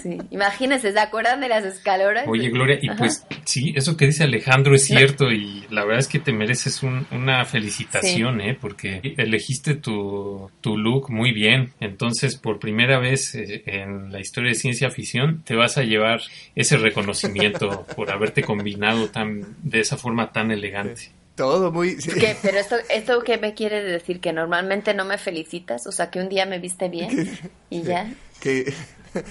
Sí, 0.00 0.16
imagínense, 0.30 0.92
¿se 0.92 1.00
acuerdan 1.00 1.40
de 1.40 1.48
las 1.48 1.64
escaloras? 1.64 2.24
Oye, 2.28 2.50
Gloria, 2.50 2.78
y 2.80 2.88
pues 2.90 3.26
sí, 3.44 3.72
eso 3.74 3.96
que 3.96 4.06
dice 4.06 4.22
Alejandro 4.22 4.76
es 4.76 4.84
cierto 4.84 5.32
y 5.32 5.66
la 5.70 5.84
verdad 5.84 5.98
es 5.98 6.06
que 6.06 6.20
te 6.20 6.32
mereces 6.32 6.84
una 6.84 7.44
felicitación, 7.44 8.40
¿eh? 8.40 8.56
Porque 8.58 9.00
elegiste 9.16 9.74
tu, 9.74 10.52
tu 10.60 10.78
look 10.78 11.10
muy 11.10 11.32
bien. 11.32 11.72
Entonces, 11.80 12.36
por 12.36 12.60
primera 12.60 13.00
vez 13.00 13.34
eh, 13.34 13.64
en 13.66 14.12
la 14.12 14.20
historia 14.20 14.50
de 14.50 14.54
ciencia 14.54 14.88
ficción, 14.90 15.42
te 15.42 15.56
vas 15.56 15.78
a 15.78 15.82
llevar 15.82 16.20
ese 16.54 16.76
reconocimiento 16.76 17.84
por 17.96 18.12
haberte 18.12 18.44
combinado 18.44 19.08
tan, 19.08 19.56
de 19.64 19.80
esa 19.80 19.96
forma 19.96 20.30
tan 20.30 20.52
elegante. 20.52 21.10
Todo 21.34 21.72
muy... 21.72 21.96
Pero 22.42 22.58
esto, 22.58 22.76
esto 22.90 23.22
qué 23.22 23.38
me 23.38 23.54
quiere 23.54 23.82
decir, 23.82 24.20
que 24.20 24.32
normalmente 24.32 24.92
no 24.94 25.04
me 25.04 25.16
felicitas, 25.16 25.86
o 25.86 25.92
sea, 25.92 26.10
que 26.10 26.20
un 26.20 26.28
día 26.28 26.44
me 26.44 26.58
viste 26.58 26.88
bien 26.88 27.38
y 27.70 27.82
ya. 27.82 28.12
Que 28.40 28.74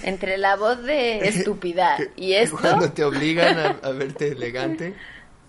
entre 0.02 0.38
la 0.38 0.56
voz 0.56 0.82
de 0.82 1.18
estupidez 1.28 2.10
y 2.16 2.32
esto. 2.32 2.58
Cuando 2.60 2.92
te 2.92 3.04
obligan 3.04 3.78
a, 3.82 3.90
verte 3.90 4.28
elegante, 4.28 4.94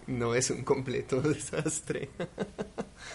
no 0.07 0.35
es 0.35 0.49
un 0.49 0.63
completo 0.63 1.21
desastre. 1.21 2.09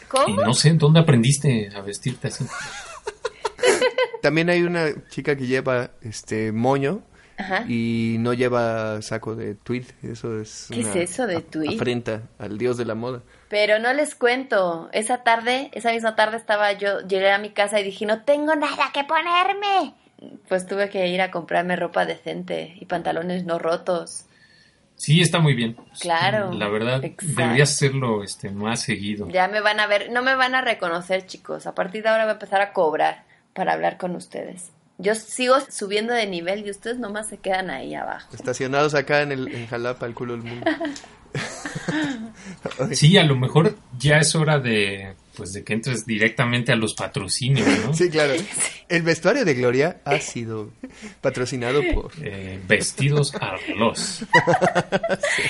¿Cómo? 0.08 0.42
no 0.42 0.54
sé, 0.54 0.72
¿dónde 0.72 1.00
aprendiste 1.00 1.70
a 1.74 1.80
vestirte 1.80 2.28
así? 2.28 2.44
También 4.22 4.50
hay 4.50 4.62
una 4.62 4.88
chica 5.08 5.36
que 5.36 5.46
lleva 5.46 5.92
este 6.02 6.52
moño 6.52 7.02
y 7.68 8.16
no 8.18 8.32
lleva 8.32 9.00
saco 9.02 9.36
de 9.36 9.54
tweed. 9.54 9.86
Eso 10.02 10.40
es. 10.40 10.68
¿Qué 10.70 10.80
es 10.80 10.96
eso 10.96 11.26
de 11.26 11.40
tweed? 11.40 11.74
Afrenta 11.74 12.22
al 12.38 12.58
dios 12.58 12.76
de 12.76 12.84
la 12.84 12.94
moda. 12.94 13.22
Pero 13.48 13.78
no 13.78 13.92
les 13.92 14.14
cuento. 14.14 14.88
Esa 14.92 15.22
tarde, 15.22 15.70
esa 15.72 15.92
misma 15.92 16.16
tarde 16.16 16.36
estaba 16.36 16.72
yo, 16.72 17.00
llegué 17.00 17.30
a 17.30 17.38
mi 17.38 17.50
casa 17.50 17.80
y 17.80 17.84
dije, 17.84 18.06
no 18.06 18.22
tengo 18.22 18.54
nada 18.56 18.90
que 18.92 19.04
ponerme 19.04 19.94
pues 20.48 20.66
tuve 20.66 20.88
que 20.88 21.08
ir 21.08 21.20
a 21.20 21.30
comprarme 21.30 21.76
ropa 21.76 22.06
decente 22.06 22.74
y 22.80 22.86
pantalones 22.86 23.44
no 23.44 23.58
rotos. 23.58 24.24
Sí, 24.96 25.20
está 25.20 25.40
muy 25.40 25.54
bien. 25.54 25.76
Claro. 26.00 26.52
La 26.52 26.68
verdad, 26.68 27.04
exacto. 27.04 27.42
deberías 27.42 27.70
hacerlo 27.70 28.22
este, 28.22 28.50
más 28.50 28.80
seguido. 28.80 29.28
Ya 29.28 29.46
me 29.46 29.60
van 29.60 29.78
a 29.78 29.86
ver, 29.86 30.10
no 30.10 30.22
me 30.22 30.34
van 30.34 30.54
a 30.54 30.62
reconocer, 30.62 31.26
chicos. 31.26 31.66
A 31.66 31.74
partir 31.74 32.02
de 32.02 32.08
ahora 32.08 32.24
voy 32.24 32.30
a 32.30 32.34
empezar 32.34 32.62
a 32.62 32.72
cobrar 32.72 33.24
para 33.52 33.74
hablar 33.74 33.98
con 33.98 34.16
ustedes. 34.16 34.72
Yo 34.98 35.14
sigo 35.14 35.56
subiendo 35.70 36.14
de 36.14 36.26
nivel 36.26 36.66
y 36.66 36.70
ustedes 36.70 36.98
nomás 36.98 37.28
se 37.28 37.38
quedan 37.38 37.70
ahí 37.70 37.94
abajo. 37.94 38.28
Estacionados 38.34 38.94
acá 38.94 39.22
en, 39.22 39.32
el, 39.32 39.48
en 39.48 39.66
Jalapa, 39.66 40.06
el 40.06 40.14
culo 40.14 40.32
del 40.34 40.42
mundo. 40.42 40.66
Sí, 42.92 43.16
a 43.18 43.24
lo 43.24 43.36
mejor 43.36 43.76
ya 43.98 44.18
es 44.18 44.34
hora 44.34 44.58
de 44.58 45.14
pues 45.36 45.52
de 45.52 45.62
que 45.62 45.74
entres 45.74 46.06
directamente 46.06 46.72
a 46.72 46.76
los 46.76 46.94
patrocinios, 46.94 47.68
¿no? 47.84 47.92
Sí, 47.92 48.08
claro. 48.08 48.34
El 48.88 49.02
vestuario 49.02 49.44
de 49.44 49.54
Gloria 49.54 50.00
ha 50.04 50.18
sido 50.18 50.72
patrocinado 51.20 51.82
por... 51.94 52.10
Eh, 52.22 52.58
vestidos 52.66 53.34
Arlos. 53.34 54.24
Sí, 55.36 55.42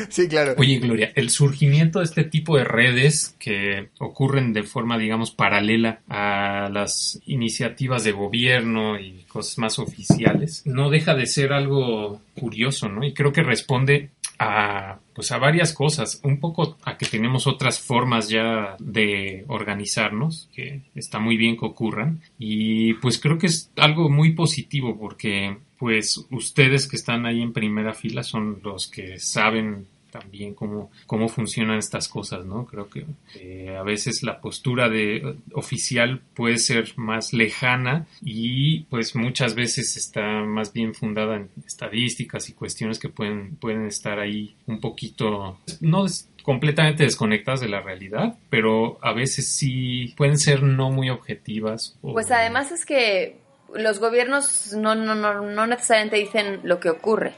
claro. 0.28 0.54
Oye, 0.58 0.78
Gloria, 0.78 1.12
el 1.14 1.30
surgimiento 1.30 1.98
de 1.98 2.04
este 2.06 2.24
tipo 2.24 2.56
de 2.56 2.64
redes 2.64 3.34
que 3.38 3.88
ocurren 3.98 4.52
de 4.52 4.62
forma, 4.62 4.98
digamos, 4.98 5.30
paralela 5.30 6.00
a 6.08 6.68
las 6.72 7.20
iniciativas 7.26 8.04
de 8.04 8.12
gobierno 8.12 8.98
y 8.98 9.24
cosas 9.28 9.58
más 9.58 9.78
oficiales, 9.78 10.62
no 10.64 10.90
deja 10.90 11.14
de 11.14 11.26
ser 11.26 11.52
algo 11.52 12.20
curioso, 12.38 12.88
¿no? 12.88 13.04
Y 13.04 13.12
creo 13.12 13.32
que 13.32 13.42
responde 13.42 14.10
a 14.38 14.98
pues 15.14 15.30
a 15.30 15.38
varias 15.38 15.72
cosas, 15.74 16.20
un 16.24 16.40
poco 16.40 16.78
a 16.84 16.96
que 16.96 17.06
tenemos 17.06 17.46
otras 17.46 17.80
formas 17.80 18.28
ya 18.28 18.76
de 18.78 19.44
organizarnos, 19.46 20.48
que 20.54 20.80
está 20.94 21.18
muy 21.18 21.36
bien 21.36 21.56
que 21.56 21.66
ocurran 21.66 22.20
y 22.38 22.94
pues 22.94 23.20
creo 23.20 23.38
que 23.38 23.46
es 23.46 23.70
algo 23.76 24.08
muy 24.08 24.32
positivo 24.32 24.98
porque 24.98 25.58
pues 25.82 26.24
ustedes 26.30 26.86
que 26.86 26.94
están 26.94 27.26
ahí 27.26 27.42
en 27.42 27.52
primera 27.52 27.92
fila 27.92 28.22
son 28.22 28.60
los 28.62 28.86
que 28.86 29.18
saben 29.18 29.88
también 30.12 30.54
cómo, 30.54 30.92
cómo 31.06 31.28
funcionan 31.28 31.78
estas 31.78 32.06
cosas, 32.06 32.46
¿no? 32.46 32.66
Creo 32.66 32.88
que 32.88 33.04
eh, 33.34 33.76
a 33.76 33.82
veces 33.82 34.22
la 34.22 34.40
postura 34.40 34.88
de 34.88 35.38
oficial 35.54 36.22
puede 36.34 36.58
ser 36.58 36.92
más 36.94 37.32
lejana 37.32 38.06
y 38.20 38.84
pues 38.90 39.16
muchas 39.16 39.56
veces 39.56 39.96
está 39.96 40.44
más 40.44 40.72
bien 40.72 40.94
fundada 40.94 41.34
en 41.34 41.50
estadísticas 41.66 42.48
y 42.48 42.52
cuestiones 42.52 43.00
que 43.00 43.08
pueden, 43.08 43.56
pueden 43.56 43.84
estar 43.84 44.20
ahí 44.20 44.54
un 44.68 44.78
poquito, 44.78 45.58
no 45.80 46.06
completamente 46.44 47.02
desconectadas 47.02 47.60
de 47.60 47.68
la 47.68 47.80
realidad, 47.80 48.38
pero 48.50 49.00
a 49.02 49.12
veces 49.12 49.48
sí 49.48 50.14
pueden 50.16 50.38
ser 50.38 50.62
no 50.62 50.92
muy 50.92 51.10
objetivas. 51.10 51.98
Pues 52.02 52.30
además 52.30 52.70
es 52.70 52.86
que 52.86 53.41
los 53.74 53.98
gobiernos 53.98 54.72
no, 54.74 54.94
no, 54.94 55.14
no, 55.14 55.42
no 55.42 55.66
necesariamente 55.66 56.16
dicen 56.16 56.60
lo 56.64 56.80
que 56.80 56.90
ocurre, 56.90 57.34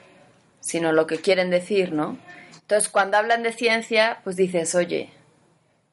sino 0.60 0.92
lo 0.92 1.06
que 1.06 1.18
quieren 1.18 1.50
decir, 1.50 1.92
¿no? 1.92 2.18
Entonces, 2.60 2.88
cuando 2.88 3.18
hablan 3.18 3.42
de 3.42 3.52
ciencia, 3.52 4.20
pues 4.24 4.36
dices, 4.36 4.74
oye, 4.74 5.10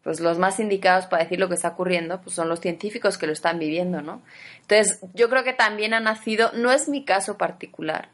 pues 0.04 0.20
los 0.20 0.40
más 0.40 0.60
indicados 0.60 1.06
para 1.06 1.24
decir 1.24 1.40
lo 1.40 1.50
que 1.50 1.56
está 1.56 1.70
ocurriendo, 1.70 2.22
pues 2.22 2.36
son 2.36 2.50
los 2.50 2.60
científicos 2.60 3.18
que 3.18 3.28
lo 3.28 3.34
están 3.34 3.60
viviendo, 3.60 4.02
¿no? 4.02 4.22
Entonces, 4.62 5.00
yo 5.14 5.30
creo 5.30 5.44
que 5.44 5.54
también 5.54 5.94
ha 5.94 6.00
nacido, 6.00 6.52
no 6.54 6.72
es 6.72 6.88
mi 6.88 7.04
caso 7.04 7.38
particular, 7.38 8.10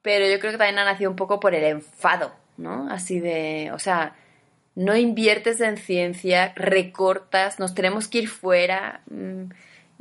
pero 0.00 0.26
yo 0.26 0.40
creo 0.40 0.52
que 0.52 0.58
también 0.58 0.78
ha 0.78 0.84
nacido 0.84 1.10
un 1.10 1.16
poco 1.16 1.38
por 1.38 1.54
el 1.54 1.64
enfado, 1.64 2.32
¿no? 2.56 2.88
Así 2.90 3.20
de, 3.20 3.70
o 3.72 3.78
sea, 3.78 4.16
no 4.74 4.96
inviertes 4.96 5.60
en 5.60 5.76
ciencia, 5.76 6.52
recortas, 6.56 7.58
nos 7.60 7.74
tenemos 7.74 8.08
que 8.08 8.18
ir 8.18 8.28
fuera. 8.28 9.02
mm, 9.10 9.50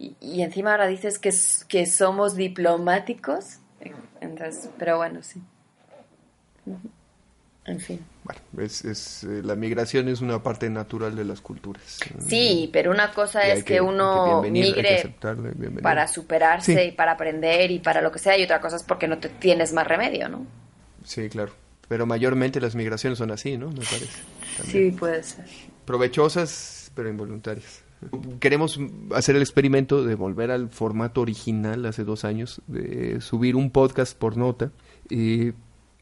y, 0.01 0.15
y 0.19 0.41
encima 0.41 0.71
ahora 0.71 0.87
dices 0.87 1.19
que, 1.19 1.31
que 1.67 1.85
somos 1.85 2.35
diplomáticos. 2.35 3.57
Entonces, 4.19 4.69
pero 4.77 4.97
bueno, 4.97 5.21
sí. 5.23 5.41
En 7.65 7.79
fin. 7.79 7.99
Bueno, 8.23 8.41
es, 8.65 8.83
es, 8.85 9.23
eh, 9.23 9.41
la 9.43 9.55
migración 9.55 10.07
es 10.09 10.21
una 10.21 10.41
parte 10.41 10.69
natural 10.69 11.15
de 11.15 11.25
las 11.25 11.41
culturas. 11.41 11.99
Sí, 12.27 12.69
pero 12.73 12.91
una 12.91 13.11
cosa 13.11 13.47
Y 13.47 13.51
es 13.51 13.63
que, 13.63 13.81
uno 13.81 14.41
que 14.41 14.47
que 14.47 14.51
migre 14.51 15.15
para 15.81 16.07
superarse 16.07 16.73
Sí. 16.75 16.79
y 16.89 16.91
para 16.91 17.13
aprender 17.13 17.69
y 17.71 17.79
para 17.79 18.01
lo 18.01 18.11
que 18.11 18.19
sea, 18.19 18.37
y 18.37 18.43
otra 18.43 18.59
cosa 18.61 18.75
es 18.77 18.83
porque 18.83 19.07
no 19.07 19.19
te 19.19 19.29
tienes 19.29 19.73
más 19.73 19.87
remedio, 19.87 20.27
¿no? 20.29 20.45
Sí, 21.03 21.29
claro. 21.29 21.51
Pero 21.87 22.05
mayormente 22.05 22.59
las 22.61 22.73
migraciones 22.75 23.17
son 23.19 23.31
así, 23.31 23.57
¿no? 23.57 23.67
Me 23.69 23.83
parece. 23.85 24.19
También. 24.57 24.91
Sí, 24.91 24.97
puede 24.97 25.23
ser. 25.23 25.45
Provechosas, 25.85 26.91
pero 26.95 27.09
involuntarias. 27.09 27.83
Queremos 28.39 28.79
hacer 29.13 29.35
el 29.35 29.41
experimento 29.41 30.03
de 30.03 30.15
volver 30.15 30.51
al 30.51 30.69
formato 30.69 31.21
original 31.21 31.85
hace 31.85 32.03
dos 32.03 32.25
años, 32.25 32.61
de 32.67 33.21
subir 33.21 33.55
un 33.55 33.69
podcast 33.69 34.17
por 34.17 34.37
nota, 34.37 34.71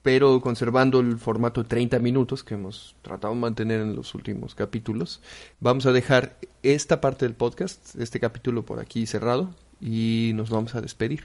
pero 0.01 0.39
conservando 0.39 1.01
el 1.01 1.17
formato 1.17 1.65
30 1.65 1.99
minutos 1.99 2.43
que 2.43 2.53
hemos 2.53 2.95
tratado 3.01 3.33
de 3.33 3.39
mantener 3.41 3.81
en 3.81 3.95
los 3.95 4.15
últimos 4.15 4.55
capítulos. 4.55 5.21
Vamos 5.59 5.85
a 5.85 5.91
dejar 5.91 6.38
esta 6.63 7.01
parte 7.01 7.25
del 7.25 7.35
podcast, 7.35 7.95
este 7.99 8.19
capítulo 8.19 8.63
por 8.63 8.79
aquí 8.79 9.05
cerrado, 9.05 9.53
y 9.81 10.31
nos 10.35 10.49
vamos 10.49 10.75
a 10.75 10.81
despedir. 10.81 11.23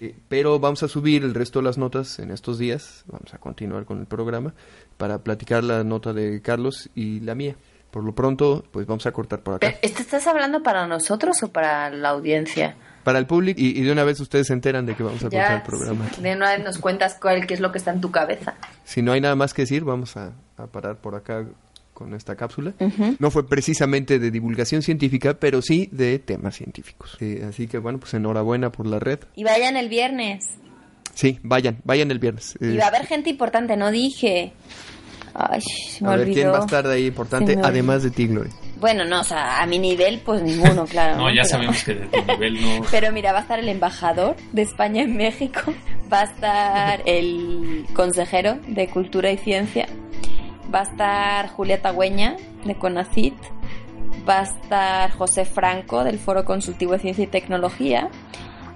Eh, 0.00 0.14
Pero 0.28 0.58
vamos 0.58 0.82
a 0.82 0.88
subir 0.88 1.24
el 1.24 1.34
resto 1.34 1.58
de 1.60 1.64
las 1.64 1.78
notas 1.78 2.18
en 2.18 2.30
estos 2.30 2.58
días. 2.58 3.04
Vamos 3.06 3.34
a 3.34 3.38
continuar 3.38 3.84
con 3.84 4.00
el 4.00 4.06
programa 4.06 4.54
para 4.96 5.18
platicar 5.18 5.62
la 5.62 5.84
nota 5.84 6.12
de 6.12 6.40
Carlos 6.42 6.90
y 6.94 7.20
la 7.20 7.34
mía. 7.34 7.56
Por 7.90 8.04
lo 8.04 8.14
pronto, 8.14 8.64
pues 8.70 8.86
vamos 8.86 9.04
a 9.06 9.12
cortar 9.12 9.40
por 9.42 9.54
acá. 9.54 9.74
¿Esto 9.82 10.02
estás 10.02 10.26
hablando 10.26 10.62
para 10.62 10.86
nosotros 10.86 11.42
o 11.42 11.48
para 11.52 11.90
la 11.90 12.10
audiencia? 12.10 12.76
Para 13.04 13.18
el 13.18 13.26
público, 13.26 13.58
y, 13.60 13.78
y 13.78 13.82
de 13.82 13.90
una 13.92 14.04
vez 14.04 14.20
ustedes 14.20 14.46
se 14.48 14.52
enteran 14.52 14.84
de 14.86 14.94
que 14.94 15.02
vamos 15.02 15.20
a 15.24 15.30
cortar 15.30 15.56
el 15.56 15.62
programa. 15.62 16.06
sí. 16.14 16.20
de 16.22 16.36
una 16.36 16.50
vez 16.54 16.62
nos 16.62 16.78
cuentas 16.78 17.16
cuál, 17.20 17.46
qué 17.46 17.54
es 17.54 17.60
lo 17.60 17.72
que 17.72 17.78
está 17.78 17.92
en 17.92 18.00
tu 18.00 18.10
cabeza. 18.10 18.54
Si 18.84 19.00
no 19.02 19.12
hay 19.12 19.20
nada 19.20 19.34
más 19.36 19.54
que 19.54 19.62
decir, 19.62 19.84
vamos 19.84 20.16
a, 20.16 20.32
a 20.56 20.66
parar 20.66 20.96
por 20.98 21.14
acá 21.14 21.46
con 21.94 22.14
esta 22.14 22.36
cápsula. 22.36 22.74
Ujú. 22.78 23.16
No 23.18 23.30
fue 23.30 23.48
precisamente 23.48 24.18
de 24.18 24.30
divulgación 24.30 24.82
científica, 24.82 25.34
pero 25.34 25.60
sí 25.62 25.88
de 25.92 26.18
temas 26.18 26.56
científicos. 26.56 27.16
Eh, 27.20 27.44
así 27.48 27.66
que 27.66 27.78
bueno, 27.78 27.98
pues 27.98 28.14
enhorabuena 28.14 28.70
por 28.70 28.86
la 28.86 28.98
red. 28.98 29.18
Y 29.34 29.44
vayan 29.44 29.76
el 29.76 29.88
viernes. 29.88 30.44
Sí, 31.14 31.40
vayan, 31.42 31.78
vayan 31.84 32.10
el 32.10 32.18
viernes. 32.18 32.56
Y 32.60 32.76
va 32.76 32.84
a 32.84 32.88
haber 32.88 33.06
gente 33.06 33.30
importante, 33.30 33.76
no 33.76 33.90
dije. 33.90 34.52
Ay, 35.34 35.60
se 35.60 36.04
me 36.04 36.10
a 36.10 36.16
ver 36.16 36.20
olvidó. 36.22 36.34
quién 36.34 36.52
va 36.52 36.58
a 36.58 36.60
estar 36.60 36.86
de 36.86 36.94
ahí 36.94 37.06
importante, 37.06 37.56
además 37.62 38.02
de 38.02 38.10
ti, 38.10 38.26
Gloria. 38.26 38.52
Bueno, 38.78 39.04
no, 39.04 39.20
o 39.20 39.24
sea, 39.24 39.62
a 39.62 39.66
mi 39.66 39.78
nivel, 39.78 40.20
pues 40.24 40.42
ninguno, 40.42 40.86
claro. 40.86 41.16
No, 41.16 41.28
ya 41.28 41.42
Pero- 41.42 41.48
sabemos 41.48 41.84
que 41.84 41.94
de 41.94 42.06
tu 42.06 42.24
nivel 42.32 42.60
no... 42.60 42.84
Pero 42.90 43.12
mira, 43.12 43.32
va 43.32 43.38
a 43.38 43.42
estar 43.42 43.58
el 43.58 43.68
embajador 43.68 44.36
de 44.52 44.62
España 44.62 45.02
en 45.02 45.16
México, 45.16 45.60
va 46.12 46.20
a 46.20 46.24
estar 46.24 47.02
el 47.04 47.86
consejero 47.94 48.58
de 48.68 48.88
Cultura 48.88 49.30
y 49.30 49.36
Ciencia, 49.38 49.86
va 50.74 50.80
a 50.80 50.84
estar 50.84 51.48
Julieta 51.50 51.90
Güeña 51.90 52.36
de 52.64 52.74
CONACIT, 52.74 53.34
va 54.28 54.40
a 54.40 54.42
estar 54.44 55.10
José 55.12 55.44
Franco 55.44 56.02
del 56.04 56.18
Foro 56.18 56.44
Consultivo 56.44 56.92
de 56.92 57.00
Ciencia 57.00 57.24
y 57.24 57.26
Tecnología 57.28 58.08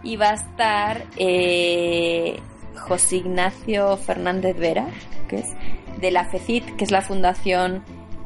y 0.03 0.17
va 0.17 0.31
a 0.31 0.35
estar 0.35 1.05
eh, 1.17 2.38
José 2.77 3.17
Ignacio 3.17 3.97
Fernández 3.97 4.57
Vera, 4.59 4.87
que 5.29 5.37
es 5.37 5.47
de 6.05 6.11
la 6.11 6.27
FECIT, 6.27 6.77
que 6.77 6.85
es 6.85 6.90
la 6.90 7.01
Fundación 7.01 7.83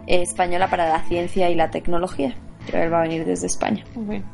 Española 0.09 0.69
para 0.69 0.89
la 0.89 1.05
Ciencia 1.07 1.49
y 1.49 1.55
la 1.55 1.71
Tecnología. 1.71 2.35
Pero 2.67 2.83
él 2.83 2.93
va 2.93 2.99
a 2.99 3.03
venir 3.03 3.25
desde 3.25 3.47
España. 3.47 3.85
Bueno, 3.95 4.25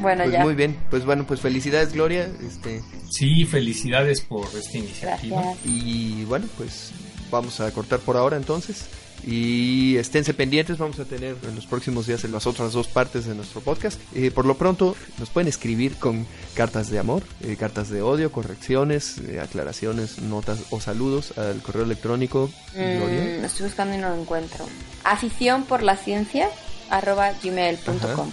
Bueno, 0.00 0.24
pues 0.24 0.32
ya. 0.32 0.42
muy 0.44 0.54
bien. 0.54 0.76
Pues 0.90 1.04
bueno, 1.06 1.24
pues 1.26 1.40
felicidades, 1.40 1.94
Gloria. 1.94 2.28
Este, 2.46 2.82
Sí, 3.08 3.44
felicidades 3.46 4.20
por 4.20 4.44
esta 4.46 4.76
iniciativa. 4.78 5.40
Gracias. 5.42 5.66
y 5.66 6.24
bueno, 6.26 6.46
pues 6.58 6.92
vamos 7.30 7.58
a 7.60 7.72
cortar 7.72 7.98
por 8.00 8.16
ahora 8.16 8.36
entonces. 8.36 8.88
Y 9.26 9.96
esténse 9.96 10.34
pendientes, 10.34 10.78
vamos 10.78 10.98
a 10.98 11.04
tener 11.04 11.36
en 11.46 11.54
los 11.54 11.66
próximos 11.66 12.06
días 12.06 12.24
en 12.24 12.32
las 12.32 12.46
otras 12.46 12.72
dos 12.72 12.88
partes 12.88 13.26
de 13.26 13.34
nuestro 13.34 13.60
podcast. 13.60 14.00
Eh, 14.14 14.30
por 14.30 14.46
lo 14.46 14.56
pronto, 14.56 14.96
nos 15.18 15.30
pueden 15.30 15.48
escribir 15.48 15.96
con 15.96 16.26
cartas 16.54 16.90
de 16.90 16.98
amor, 16.98 17.22
eh, 17.42 17.56
cartas 17.56 17.90
de 17.90 18.02
odio, 18.02 18.32
correcciones, 18.32 19.18
eh, 19.18 19.40
aclaraciones, 19.40 20.20
notas 20.20 20.60
o 20.70 20.80
saludos 20.80 21.36
al 21.38 21.60
correo 21.62 21.84
electrónico. 21.84 22.50
Mm, 22.74 23.44
estoy 23.44 23.66
buscando 23.66 23.94
y 23.94 23.98
no 23.98 24.08
lo 24.08 24.20
encuentro. 24.20 24.66
Afición 25.04 25.64
por 25.64 25.82
la 25.82 25.96
ciencia 25.96 26.48
arroba 26.90 27.32
gmail.com. 27.42 28.32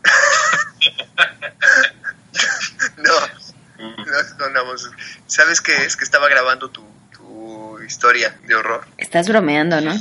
No, 2.96 3.12
no 3.78 4.18
es 4.20 4.34
una 4.48 4.62
voz. 4.62 4.90
¿Sabes 5.26 5.60
qué 5.60 5.84
es? 5.84 5.96
Que 5.96 6.04
estaba 6.04 6.28
grabando 6.28 6.68
tu, 6.70 6.84
tu 7.12 7.80
historia 7.82 8.36
de 8.46 8.54
horror. 8.54 8.86
Estás 8.98 9.28
bromeando, 9.28 9.80
¿no? 9.80 9.94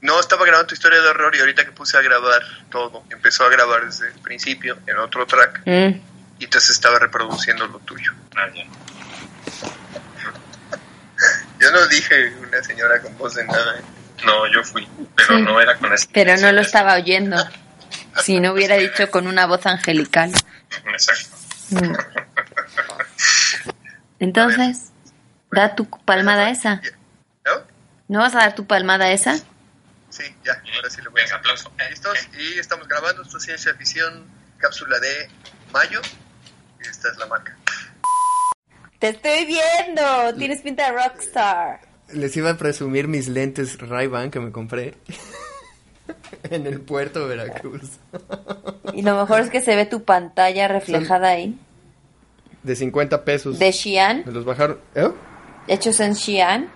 No, 0.00 0.18
estaba 0.18 0.44
grabando 0.44 0.66
tu 0.68 0.74
historia 0.74 1.00
de 1.00 1.08
horror 1.08 1.34
y 1.36 1.40
ahorita 1.40 1.64
que 1.64 1.70
puse 1.72 1.96
a 1.96 2.00
grabar 2.02 2.42
todo, 2.70 3.04
empezó 3.10 3.44
a 3.44 3.48
grabar 3.50 3.86
desde 3.86 4.08
el 4.08 4.14
principio 4.20 4.78
en 4.86 4.96
otro 4.98 5.26
track 5.26 5.60
Mm. 5.64 6.00
y 6.40 6.44
entonces 6.44 6.70
estaba 6.70 6.98
reproduciendo 6.98 7.66
lo 7.68 7.78
tuyo. 7.80 8.12
Ah, 8.36 8.48
ya. 8.54 8.64
Yo 11.60 11.70
no 11.70 11.86
dije 11.86 12.32
una 12.48 12.62
señora 12.64 13.00
con 13.00 13.16
voz 13.16 13.34
de 13.34 13.44
nada. 13.44 13.78
¿eh? 13.78 13.82
No, 14.24 14.46
yo 14.52 14.64
fui, 14.64 14.86
pero 15.16 15.36
Sí. 15.38 15.42
no 15.42 15.60
era 15.60 15.76
con 15.78 15.92
esa. 15.92 16.08
Pero 16.12 16.36
no 16.36 16.50
lo 16.52 16.60
estaba 16.60 16.94
oyendo. 16.94 17.36
Si 18.24 18.40
no 18.40 18.52
hubiera 18.52 18.76
dicho 18.76 19.10
con 19.10 19.26
una 19.26 19.46
voz 19.46 19.64
angelical. 19.66 20.32
Exacto. 20.92 21.36
Mm. 21.70 21.94
Entonces, 24.22 24.92
da 25.50 25.74
tu 25.74 25.84
palmada 25.84 26.48
esa. 26.48 26.80
¿No? 27.44 27.52
¿No 28.06 28.20
vas 28.20 28.36
a 28.36 28.38
dar 28.38 28.54
tu 28.54 28.68
palmada 28.68 29.10
esa? 29.10 29.36
Sí, 30.10 30.22
ya, 30.44 30.62
ahora 30.76 30.88
sí 30.90 31.02
lo 31.02 31.10
voy 31.10 31.22
a 31.22 31.34
aplauso. 31.34 31.72
¿Listos? 31.90 32.28
Y 32.38 32.56
estamos 32.56 32.86
grabando, 32.86 33.22
esto 33.22 33.38
es 33.38 33.42
Ciencia 33.42 33.74
Ficción, 33.74 34.24
cápsula 34.58 35.00
de 35.00 35.28
mayo. 35.72 36.00
Y 36.80 36.86
esta 36.86 37.08
es 37.08 37.16
la 37.18 37.26
marca. 37.26 37.58
Te 39.00 39.08
estoy 39.08 39.44
viendo. 39.44 40.34
Tienes 40.38 40.60
pinta 40.60 40.92
de 40.92 41.02
rockstar. 41.02 41.80
Les 42.12 42.36
iba 42.36 42.50
a 42.50 42.56
presumir 42.56 43.08
mis 43.08 43.26
lentes 43.26 43.76
Ray-Ban 43.76 44.30
que 44.30 44.38
me 44.38 44.52
compré 44.52 44.94
en 46.44 46.68
el 46.68 46.80
puerto 46.80 47.26
de 47.26 47.36
Veracruz. 47.36 47.98
Y 48.92 49.02
lo 49.02 49.16
mejor 49.16 49.40
es 49.40 49.50
que 49.50 49.60
se 49.60 49.74
ve 49.74 49.84
tu 49.84 50.04
pantalla 50.04 50.68
reflejada 50.68 51.30
ahí. 51.30 51.58
De 52.62 52.76
50 52.76 53.24
pesos. 53.24 53.58
De 53.58 53.72
Xi'an, 53.72 54.22
Me 54.26 54.32
los 54.32 54.44
bajaron. 54.44 54.78
¿Eh? 54.94 55.08
hechos 55.68 55.98
en 56.00 56.14
Xi'an. 56.14 56.70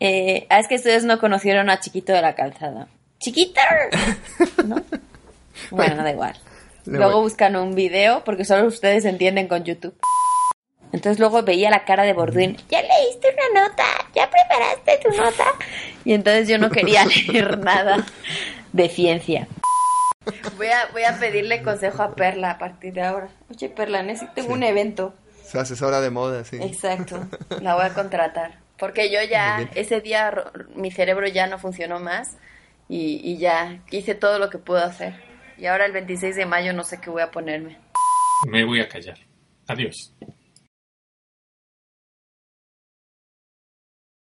Eh, 0.00 0.46
ah, 0.50 0.58
es 0.58 0.66
que 0.68 0.76
ustedes 0.76 1.04
no 1.04 1.18
conocieron 1.20 1.70
a 1.70 1.78
Chiquito 1.80 2.12
de 2.12 2.22
la 2.22 2.34
Calzada. 2.34 2.88
¡Chiquito! 3.20 3.60
¿No? 4.66 4.82
Bueno, 5.70 6.02
da 6.02 6.10
igual. 6.10 6.34
Luego 6.86 7.12
voy- 7.12 7.22
buscan 7.22 7.54
un 7.56 7.74
video 7.74 8.24
porque 8.24 8.44
solo 8.44 8.66
ustedes 8.66 9.04
entienden 9.04 9.46
con 9.48 9.62
YouTube. 9.64 9.94
Entonces 10.92 11.18
luego 11.20 11.42
veía 11.42 11.70
la 11.70 11.84
cara 11.84 12.02
de 12.02 12.12
Borduin. 12.12 12.56
Ya 12.68 12.82
leíste 12.82 13.28
una 13.52 13.62
nota, 13.68 13.84
ya 14.14 14.28
preparaste 14.28 14.98
tu 15.08 15.16
nota. 15.16 15.44
Y 16.04 16.12
entonces 16.14 16.48
yo 16.48 16.58
no 16.58 16.68
quería 16.70 17.04
leer 17.28 17.58
nada 17.58 18.04
de 18.72 18.88
ciencia. 18.88 19.46
Voy 20.56 20.68
a, 20.68 20.86
voy 20.92 21.04
a 21.04 21.18
pedirle 21.18 21.62
consejo 21.62 22.02
a 22.02 22.14
Perla 22.14 22.52
a 22.52 22.58
partir 22.58 22.92
de 22.94 23.02
ahora. 23.02 23.28
Oye, 23.50 23.68
Perla, 23.68 24.02
necesito 24.02 24.44
un 24.46 24.62
evento. 24.62 25.14
Su 25.44 25.58
asesora 25.58 26.00
de 26.00 26.10
moda, 26.10 26.44
sí. 26.44 26.56
Exacto, 26.60 27.26
la 27.60 27.74
voy 27.74 27.84
a 27.84 27.94
contratar. 27.94 28.58
Porque 28.78 29.10
yo 29.10 29.18
ya, 29.22 29.70
ese 29.74 30.00
día 30.00 30.32
mi 30.74 30.90
cerebro 30.90 31.28
ya 31.28 31.46
no 31.46 31.58
funcionó 31.58 32.00
más 32.00 32.36
y, 32.88 33.20
y 33.22 33.38
ya 33.38 33.80
hice 33.90 34.14
todo 34.14 34.38
lo 34.38 34.50
que 34.50 34.58
puedo 34.58 34.82
hacer. 34.82 35.14
Y 35.58 35.66
ahora 35.66 35.86
el 35.86 35.92
26 35.92 36.34
de 36.36 36.46
mayo 36.46 36.72
no 36.72 36.82
sé 36.82 37.00
qué 37.00 37.10
voy 37.10 37.22
a 37.22 37.30
ponerme. 37.30 37.78
Me 38.48 38.64
voy 38.64 38.80
a 38.80 38.88
callar. 38.88 39.18
Adiós. 39.68 40.12